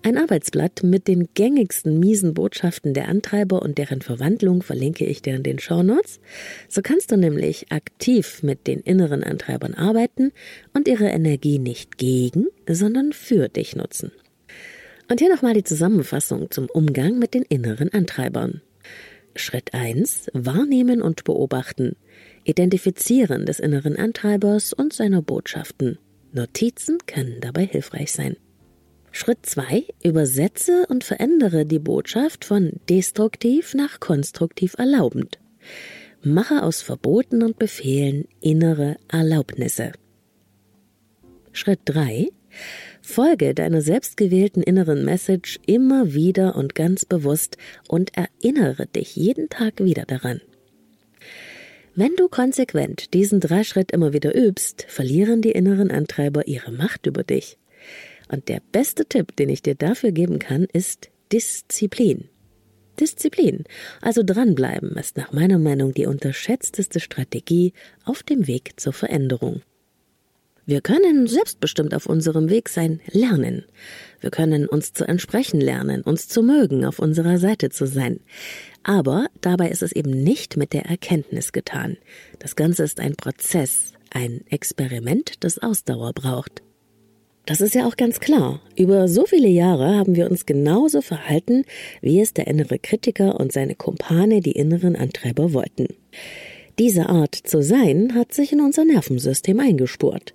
Ein 0.07 0.19
Arbeitsblatt 0.19 0.83
mit 0.83 1.09
den 1.09 1.31
gängigsten 1.33 1.99
miesen 1.99 2.35
Botschaften 2.35 2.93
der 2.93 3.09
Antreiber 3.09 3.63
und 3.63 3.79
deren 3.79 4.03
Verwandlung 4.03 4.63
verlinke 4.63 5.07
ich 5.07 5.23
dir 5.23 5.35
in 5.35 5.43
den 5.43 5.59
Shownotes. 5.59 6.21
So 6.69 6.83
kannst 6.83 7.11
du 7.11 7.17
nämlich 7.17 7.73
aktiv 7.73 8.43
mit 8.43 8.67
den 8.67 8.81
inneren 8.81 9.25
Antreibern 9.25 9.73
arbeiten 9.73 10.33
und 10.75 10.89
ihre 10.89 11.07
Energie 11.07 11.59
nicht 11.59 11.97
gegen, 11.97 12.49
sondern 12.69 13.15
für 13.15 13.49
dich 13.49 13.77
nutzen. 13.77 14.13
Und 15.11 15.21
hier 15.21 15.35
nochmal 15.35 15.55
die 15.55 15.65
Zusammenfassung 15.65 16.51
zum 16.51 16.67
Umgang 16.67 17.19
mit 17.19 17.33
den 17.33 17.43
inneren 17.43 17.91
Antreibern. 17.91 18.61
Schritt 19.35 19.73
1. 19.73 20.31
Wahrnehmen 20.35 21.01
und 21.01 21.25
beobachten. 21.25 21.97
Identifizieren 22.45 23.47
des 23.47 23.59
inneren 23.59 23.97
Antreibers 23.97 24.75
und 24.75 24.93
seiner 24.93 25.23
Botschaften. 25.23 25.99
Notizen 26.31 26.99
können 27.07 27.39
dabei 27.41 27.65
hilfreich 27.65 28.13
sein. 28.13 28.37
Schritt 29.17 29.47
2. 29.47 29.85
Übersetze 30.03 30.87
und 30.89 31.05
verändere 31.05 31.65
die 31.67 31.79
Botschaft 31.79 32.45
von 32.45 32.73
destruktiv 32.89 33.73
nach 33.73 34.01
konstruktiv 34.01 34.75
erlaubend. 34.77 35.39
Mache 36.25 36.65
aus 36.65 36.83
Verboten 36.83 37.45
und 37.45 37.57
Befehlen 37.57 38.27
innere 38.41 38.97
Erlaubnisse. 39.07 39.93
Schritt 41.53 41.79
3. 41.85 42.27
Folge 43.03 43.55
deiner 43.55 43.83
selbstgewählten 43.83 44.65
inneren 44.65 45.05
Message 45.05 45.61
immer 45.65 46.13
wieder 46.13 46.57
und 46.57 46.75
ganz 46.75 47.05
bewusst 47.05 47.57
und 47.87 48.11
erinnere 48.17 48.87
dich 48.89 49.15
jeden 49.15 49.49
Tag 49.49 49.75
wieder 49.79 50.07
daran. 50.07 50.41
Wenn 51.95 52.17
du 52.17 52.27
konsequent 52.27 53.15
diesen 53.15 53.39
Dreischritt 53.39 53.93
immer 53.93 54.13
wieder 54.13 54.37
übst, 54.37 54.87
verlieren 54.89 55.41
die 55.41 55.53
inneren 55.53 55.93
Antreiber 55.93 56.49
ihre 56.49 56.73
Macht 56.73 57.07
über 57.07 57.23
dich. 57.23 57.59
Und 58.29 58.49
der 58.49 58.61
beste 58.73 59.07
Tipp, 59.07 59.37
den 59.37 59.49
ich 59.49 59.63
dir 59.63 59.75
dafür 59.75 60.13
geben 60.13 60.39
kann, 60.39 60.65
ist 60.73 61.11
Disziplin. 61.33 62.29
Disziplin, 63.01 63.65
also 64.01 64.23
dranbleiben, 64.25 64.97
ist 64.97 65.17
nach 65.17 65.33
meiner 65.33 65.59
Meinung 65.59 65.93
die 65.93 66.07
unterschätzteste 66.07 67.01
Strategie 67.01 67.73
auf 68.05 68.23
dem 68.23 68.47
Weg 68.47 68.75
zur 68.77 68.93
Veränderung. 68.93 69.63
Wir 70.67 70.81
können 70.81 71.27
selbstbestimmt 71.27 71.95
auf 71.95 72.07
unserem 72.07 72.49
Weg 72.49 72.71
sein, 72.71 73.01
lernen. 73.11 73.65
Wir 74.21 74.31
können 74.31 74.67
uns 74.67 74.95
zu 74.95 75.05
entsprechen 75.05 75.61
lernen, 75.61 76.01
uns 76.01 76.27
zu 76.27 76.43
mögen, 76.43 76.87
auf 76.87 77.01
unserer 77.01 77.39
Seite 77.39 77.69
zu 77.69 77.87
sein. 77.87 78.21
Aber 78.83 79.27
dabei 79.43 79.69
ist 79.69 79.83
es 79.83 79.93
eben 79.93 80.11
nicht 80.11 80.57
mit 80.57 80.73
der 80.73 80.87
Erkenntnis 80.87 81.53
getan. 81.53 81.99
Das 82.39 82.57
Ganze 82.57 82.83
ist 82.85 82.99
ein 82.99 83.15
Prozess, 83.15 83.93
ein 84.11 84.43
Experiment, 84.49 85.45
das 85.45 85.59
Ausdauer 85.59 86.15
braucht. 86.15 86.63
Das 87.47 87.61
ist 87.61 87.75
ja 87.75 87.87
auch 87.87 87.97
ganz 87.97 88.21
klar. 88.21 88.61
Über 88.75 89.07
so 89.07 89.27
viele 89.27 89.49
Jahre 89.49 89.97
haben 89.97 90.17
wir 90.17 90.31
uns 90.31 90.47
genauso 90.47 91.03
verhalten, 91.03 91.65
wie 92.01 92.21
es 92.21 92.33
der 92.33 92.47
innere 92.47 92.79
Kritiker 92.79 93.39
und 93.39 93.53
seine 93.53 93.75
Kumpane, 93.75 94.41
die 94.41 94.53
inneren 94.53 94.97
Antreiber, 94.97 95.53
wollten. 95.53 95.89
Diese 96.79 97.09
Art 97.09 97.35
zu 97.35 97.63
sein 97.63 98.15
hat 98.15 98.33
sich 98.33 98.53
in 98.53 98.61
unser 98.61 98.85
Nervensystem 98.85 99.61
eingespurt. 99.61 100.35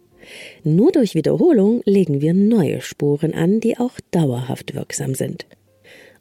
Nur 0.64 0.92
durch 0.92 1.16
Wiederholung 1.16 1.82
legen 1.86 2.22
wir 2.22 2.36
neue 2.36 2.82
Spuren 2.82 3.34
an, 3.34 3.60
die 3.60 3.78
auch 3.80 4.00
dauerhaft 4.12 4.76
wirksam 4.76 5.16
sind. 5.16 5.48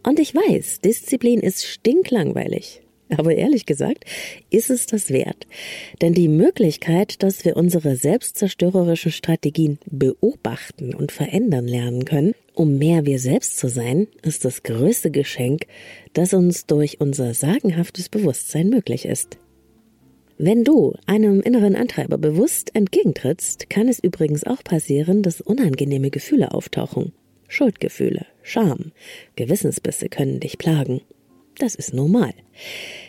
Und 0.03 0.19
ich 0.19 0.35
weiß, 0.35 0.81
Disziplin 0.81 1.41
ist 1.41 1.67
stinklangweilig. 1.67 2.81
Aber 3.17 3.35
ehrlich 3.35 3.67
gesagt, 3.67 4.05
ist 4.51 4.71
es 4.71 4.87
das 4.87 5.11
wert. 5.11 5.47
Denn 6.01 6.13
die 6.13 6.29
Möglichkeit, 6.29 7.23
dass 7.23 7.45
wir 7.45 7.57
unsere 7.57 7.97
selbstzerstörerischen 7.97 9.13
Strategien 9.13 9.79
beobachten 9.87 10.95
und 10.95 11.13
verändern 11.13 11.67
lernen 11.67 12.05
können, 12.05 12.35
um 12.55 12.77
mehr 12.77 13.07
wir 13.07 13.19
selbst 13.19 13.57
zu 13.57 13.69
sein, 13.69 14.09
ist 14.23 14.45
das 14.45 14.63
größte 14.63 15.11
Geschenk, 15.11 15.67
das 16.13 16.35
uns 16.35 16.67
durch 16.67 17.01
unser 17.01 17.33
sagenhaftes 17.33 18.09
Bewusstsein 18.09 18.69
möglich 18.69 19.05
ist. 19.05 19.39
Wenn 20.41 20.63
du 20.63 20.95
einem 21.07 21.41
inneren 21.41 21.75
Antreiber 21.75 22.17
bewusst 22.17 22.75
entgegentrittst, 22.75 23.71
kann 23.71 23.89
es 23.89 23.99
übrigens 23.99 24.45
auch 24.45 24.63
passieren, 24.63 25.23
dass 25.23 25.41
unangenehme 25.41 26.11
Gefühle 26.11 26.53
auftauchen. 26.53 27.13
Schuldgefühle, 27.49 28.27
Scham, 28.43 28.93
Gewissensbisse 29.35 30.09
können 30.09 30.39
dich 30.39 30.59
plagen. 30.59 31.01
Das 31.59 31.75
ist 31.75 31.93
normal. 31.93 32.33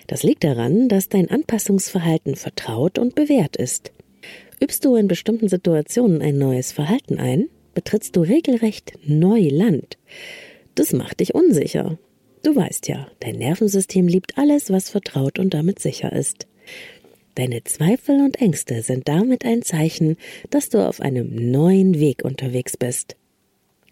Das 0.07 0.23
liegt 0.23 0.43
daran, 0.43 0.89
dass 0.89 1.09
dein 1.09 1.29
Anpassungsverhalten 1.29 2.35
vertraut 2.35 2.97
und 2.97 3.15
bewährt 3.15 3.55
ist. 3.55 3.91
Übst 4.59 4.83
du 4.83 4.95
in 4.95 5.07
bestimmten 5.07 5.47
Situationen 5.47 6.21
ein 6.21 6.37
neues 6.37 6.71
Verhalten 6.71 7.19
ein, 7.19 7.49
betrittst 7.73 8.15
du 8.15 8.21
regelrecht 8.21 8.93
Neuland. 9.05 9.97
Das 10.75 10.93
macht 10.93 11.19
dich 11.19 11.35
unsicher. 11.35 11.97
Du 12.43 12.55
weißt 12.55 12.87
ja, 12.87 13.07
dein 13.19 13.35
Nervensystem 13.35 14.07
liebt 14.07 14.37
alles, 14.37 14.71
was 14.71 14.89
vertraut 14.89 15.39
und 15.39 15.53
damit 15.53 15.79
sicher 15.79 16.11
ist. 16.11 16.47
Deine 17.35 17.63
Zweifel 17.63 18.21
und 18.21 18.41
Ängste 18.41 18.81
sind 18.81 19.07
damit 19.07 19.45
ein 19.45 19.61
Zeichen, 19.61 20.17
dass 20.49 20.69
du 20.69 20.85
auf 20.85 20.99
einem 20.99 21.51
neuen 21.51 21.99
Weg 21.99 22.25
unterwegs 22.25 22.75
bist. 22.75 23.15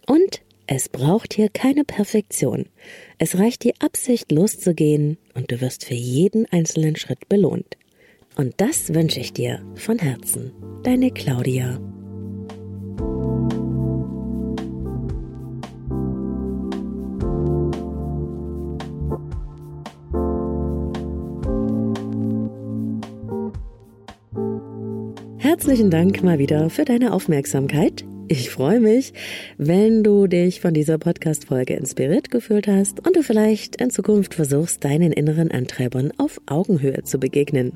Und 0.06 0.42
es 0.68 0.90
braucht 0.90 1.34
hier 1.34 1.48
keine 1.48 1.86
Perfektion. 1.86 2.66
Es 3.18 3.40
reicht 3.40 3.64
die 3.64 3.80
Absicht 3.80 4.34
loszugehen 4.34 5.18
und 5.34 5.50
du 5.50 5.62
wirst 5.62 5.86
für 5.86 5.94
jeden 5.94 6.46
einzelnen 6.52 6.98
Schritt 6.98 7.30
belohnt. 7.30 7.78
Und 8.36 8.54
das 8.58 8.94
wünsche 8.94 9.22
ich 9.22 9.32
dir 9.32 9.64
von 9.76 9.98
Herzen. 9.98 10.52
Deine 10.84 11.12
Claudia. 11.12 11.80
Herzlichen 25.38 25.90
Dank 25.90 26.22
mal 26.24 26.40
wieder 26.40 26.70
für 26.70 26.84
deine 26.84 27.14
Aufmerksamkeit. 27.14 28.06
Ich 28.30 28.50
freue 28.50 28.82
mich, 28.82 29.14
wenn 29.58 30.04
du 30.04 30.28
dich 30.28 30.60
von 30.60 30.74
dieser 30.74 30.98
Podcast-Folge 30.98 31.76
inspiriert 31.76 32.30
gefühlt 32.30 32.68
hast 32.68 33.00
und 33.06 33.16
du 33.16 33.24
vielleicht 33.24 33.78
in 33.78 33.90
Zukunft 33.90 34.34
versuchst, 34.34 34.84
deinen 34.84 35.14
inneren 35.14 35.50
Antreibern 35.50 36.12
auf 36.18 36.42
Augenhöhe 36.46 37.04
zu 37.04 37.20
begegnen. 37.20 37.72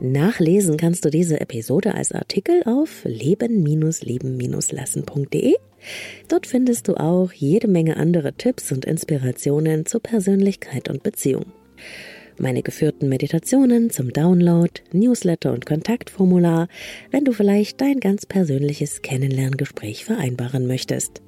Nachlesen 0.00 0.78
kannst 0.78 1.04
du 1.04 1.10
diese 1.10 1.38
Episode 1.38 1.94
als 1.94 2.12
Artikel 2.12 2.62
auf 2.64 3.02
leben-leben-lassen.de. 3.04 5.54
Dort 6.28 6.46
findest 6.46 6.88
du 6.88 6.94
auch 6.94 7.30
jede 7.32 7.68
Menge 7.68 7.98
andere 7.98 8.32
Tipps 8.32 8.72
und 8.72 8.86
Inspirationen 8.86 9.84
zu 9.84 10.00
Persönlichkeit 10.00 10.88
und 10.88 11.02
Beziehung 11.02 11.44
meine 12.40 12.62
geführten 12.62 13.08
Meditationen 13.08 13.90
zum 13.90 14.12
Download, 14.12 14.70
Newsletter 14.92 15.52
und 15.52 15.66
Kontaktformular, 15.66 16.68
wenn 17.10 17.24
du 17.24 17.32
vielleicht 17.32 17.80
dein 17.80 18.00
ganz 18.00 18.26
persönliches 18.26 19.02
Kennenlerngespräch 19.02 20.04
vereinbaren 20.04 20.66
möchtest. 20.66 21.22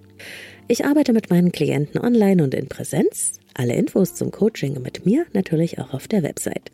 Ich 0.68 0.84
arbeite 0.84 1.12
mit 1.12 1.30
meinen 1.30 1.52
Klienten 1.52 2.00
online 2.00 2.42
und 2.42 2.54
in 2.54 2.68
Präsenz. 2.68 3.38
Alle 3.54 3.74
Infos 3.74 4.14
zum 4.14 4.30
Coaching 4.30 4.82
mit 4.82 5.06
mir 5.06 5.26
natürlich 5.32 5.78
auch 5.78 5.94
auf 5.94 6.08
der 6.08 6.22
Website. 6.22 6.72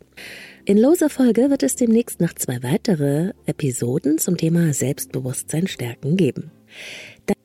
In 0.65 0.77
loser 0.77 1.09
Folge 1.09 1.49
wird 1.49 1.63
es 1.63 1.75
demnächst 1.75 2.19
noch 2.19 2.33
zwei 2.33 2.63
weitere 2.63 3.33
Episoden 3.45 4.17
zum 4.17 4.37
Thema 4.37 4.73
Selbstbewusstsein 4.73 5.67
stärken 5.67 6.17
geben. 6.17 6.51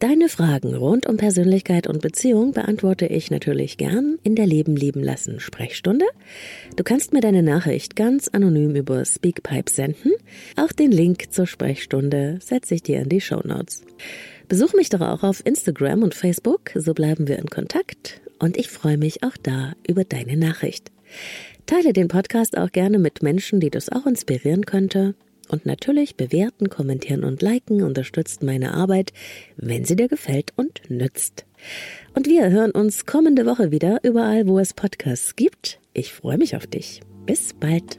Deine 0.00 0.28
Fragen 0.28 0.74
rund 0.74 1.06
um 1.06 1.16
Persönlichkeit 1.16 1.86
und 1.86 2.02
Beziehung 2.02 2.52
beantworte 2.52 3.06
ich 3.06 3.30
natürlich 3.30 3.76
gern 3.76 4.18
in 4.24 4.34
der 4.34 4.46
Leben 4.46 4.74
lieben 4.74 5.02
lassen 5.02 5.38
Sprechstunde. 5.38 6.04
Du 6.74 6.82
kannst 6.82 7.12
mir 7.12 7.20
deine 7.20 7.44
Nachricht 7.44 7.94
ganz 7.94 8.26
anonym 8.26 8.74
über 8.74 9.04
Speakpipe 9.04 9.70
senden. 9.70 10.12
Auch 10.56 10.72
den 10.72 10.90
Link 10.90 11.32
zur 11.32 11.46
Sprechstunde 11.46 12.38
setze 12.40 12.74
ich 12.74 12.82
dir 12.82 13.00
in 13.00 13.08
die 13.08 13.20
Show 13.20 13.40
Notes. 13.44 13.84
Besuch 14.48 14.72
mich 14.74 14.88
doch 14.88 15.00
auch 15.00 15.22
auf 15.22 15.46
Instagram 15.46 16.02
und 16.02 16.14
Facebook, 16.14 16.70
so 16.74 16.92
bleiben 16.92 17.28
wir 17.28 17.38
in 17.38 17.48
Kontakt 17.48 18.20
und 18.40 18.56
ich 18.56 18.68
freue 18.68 18.98
mich 18.98 19.22
auch 19.22 19.36
da 19.40 19.74
über 19.86 20.04
deine 20.04 20.36
Nachricht. 20.36 20.90
Teile 21.66 21.92
den 21.92 22.08
Podcast 22.08 22.56
auch 22.56 22.72
gerne 22.72 22.98
mit 22.98 23.22
Menschen, 23.22 23.60
die 23.60 23.70
das 23.70 23.90
auch 23.90 24.06
inspirieren 24.06 24.64
könnte. 24.64 25.14
Und 25.48 25.66
natürlich 25.66 26.16
bewerten, 26.16 26.68
kommentieren 26.68 27.24
und 27.24 27.42
liken 27.42 27.82
unterstützt 27.82 28.42
meine 28.42 28.74
Arbeit, 28.74 29.12
wenn 29.56 29.84
sie 29.84 29.96
dir 29.96 30.08
gefällt 30.08 30.52
und 30.56 30.82
nützt. 30.88 31.46
Und 32.14 32.26
wir 32.26 32.50
hören 32.50 32.70
uns 32.70 33.06
kommende 33.06 33.46
Woche 33.46 33.70
wieder 33.70 34.00
überall, 34.02 34.46
wo 34.46 34.58
es 34.58 34.74
Podcasts 34.74 35.37
gibt. 35.37 35.80
Ich 35.92 36.12
freue 36.12 36.38
mich 36.38 36.54
auf 36.54 36.66
dich. 36.66 37.00
Bis 37.26 37.52
bald. 37.54 37.98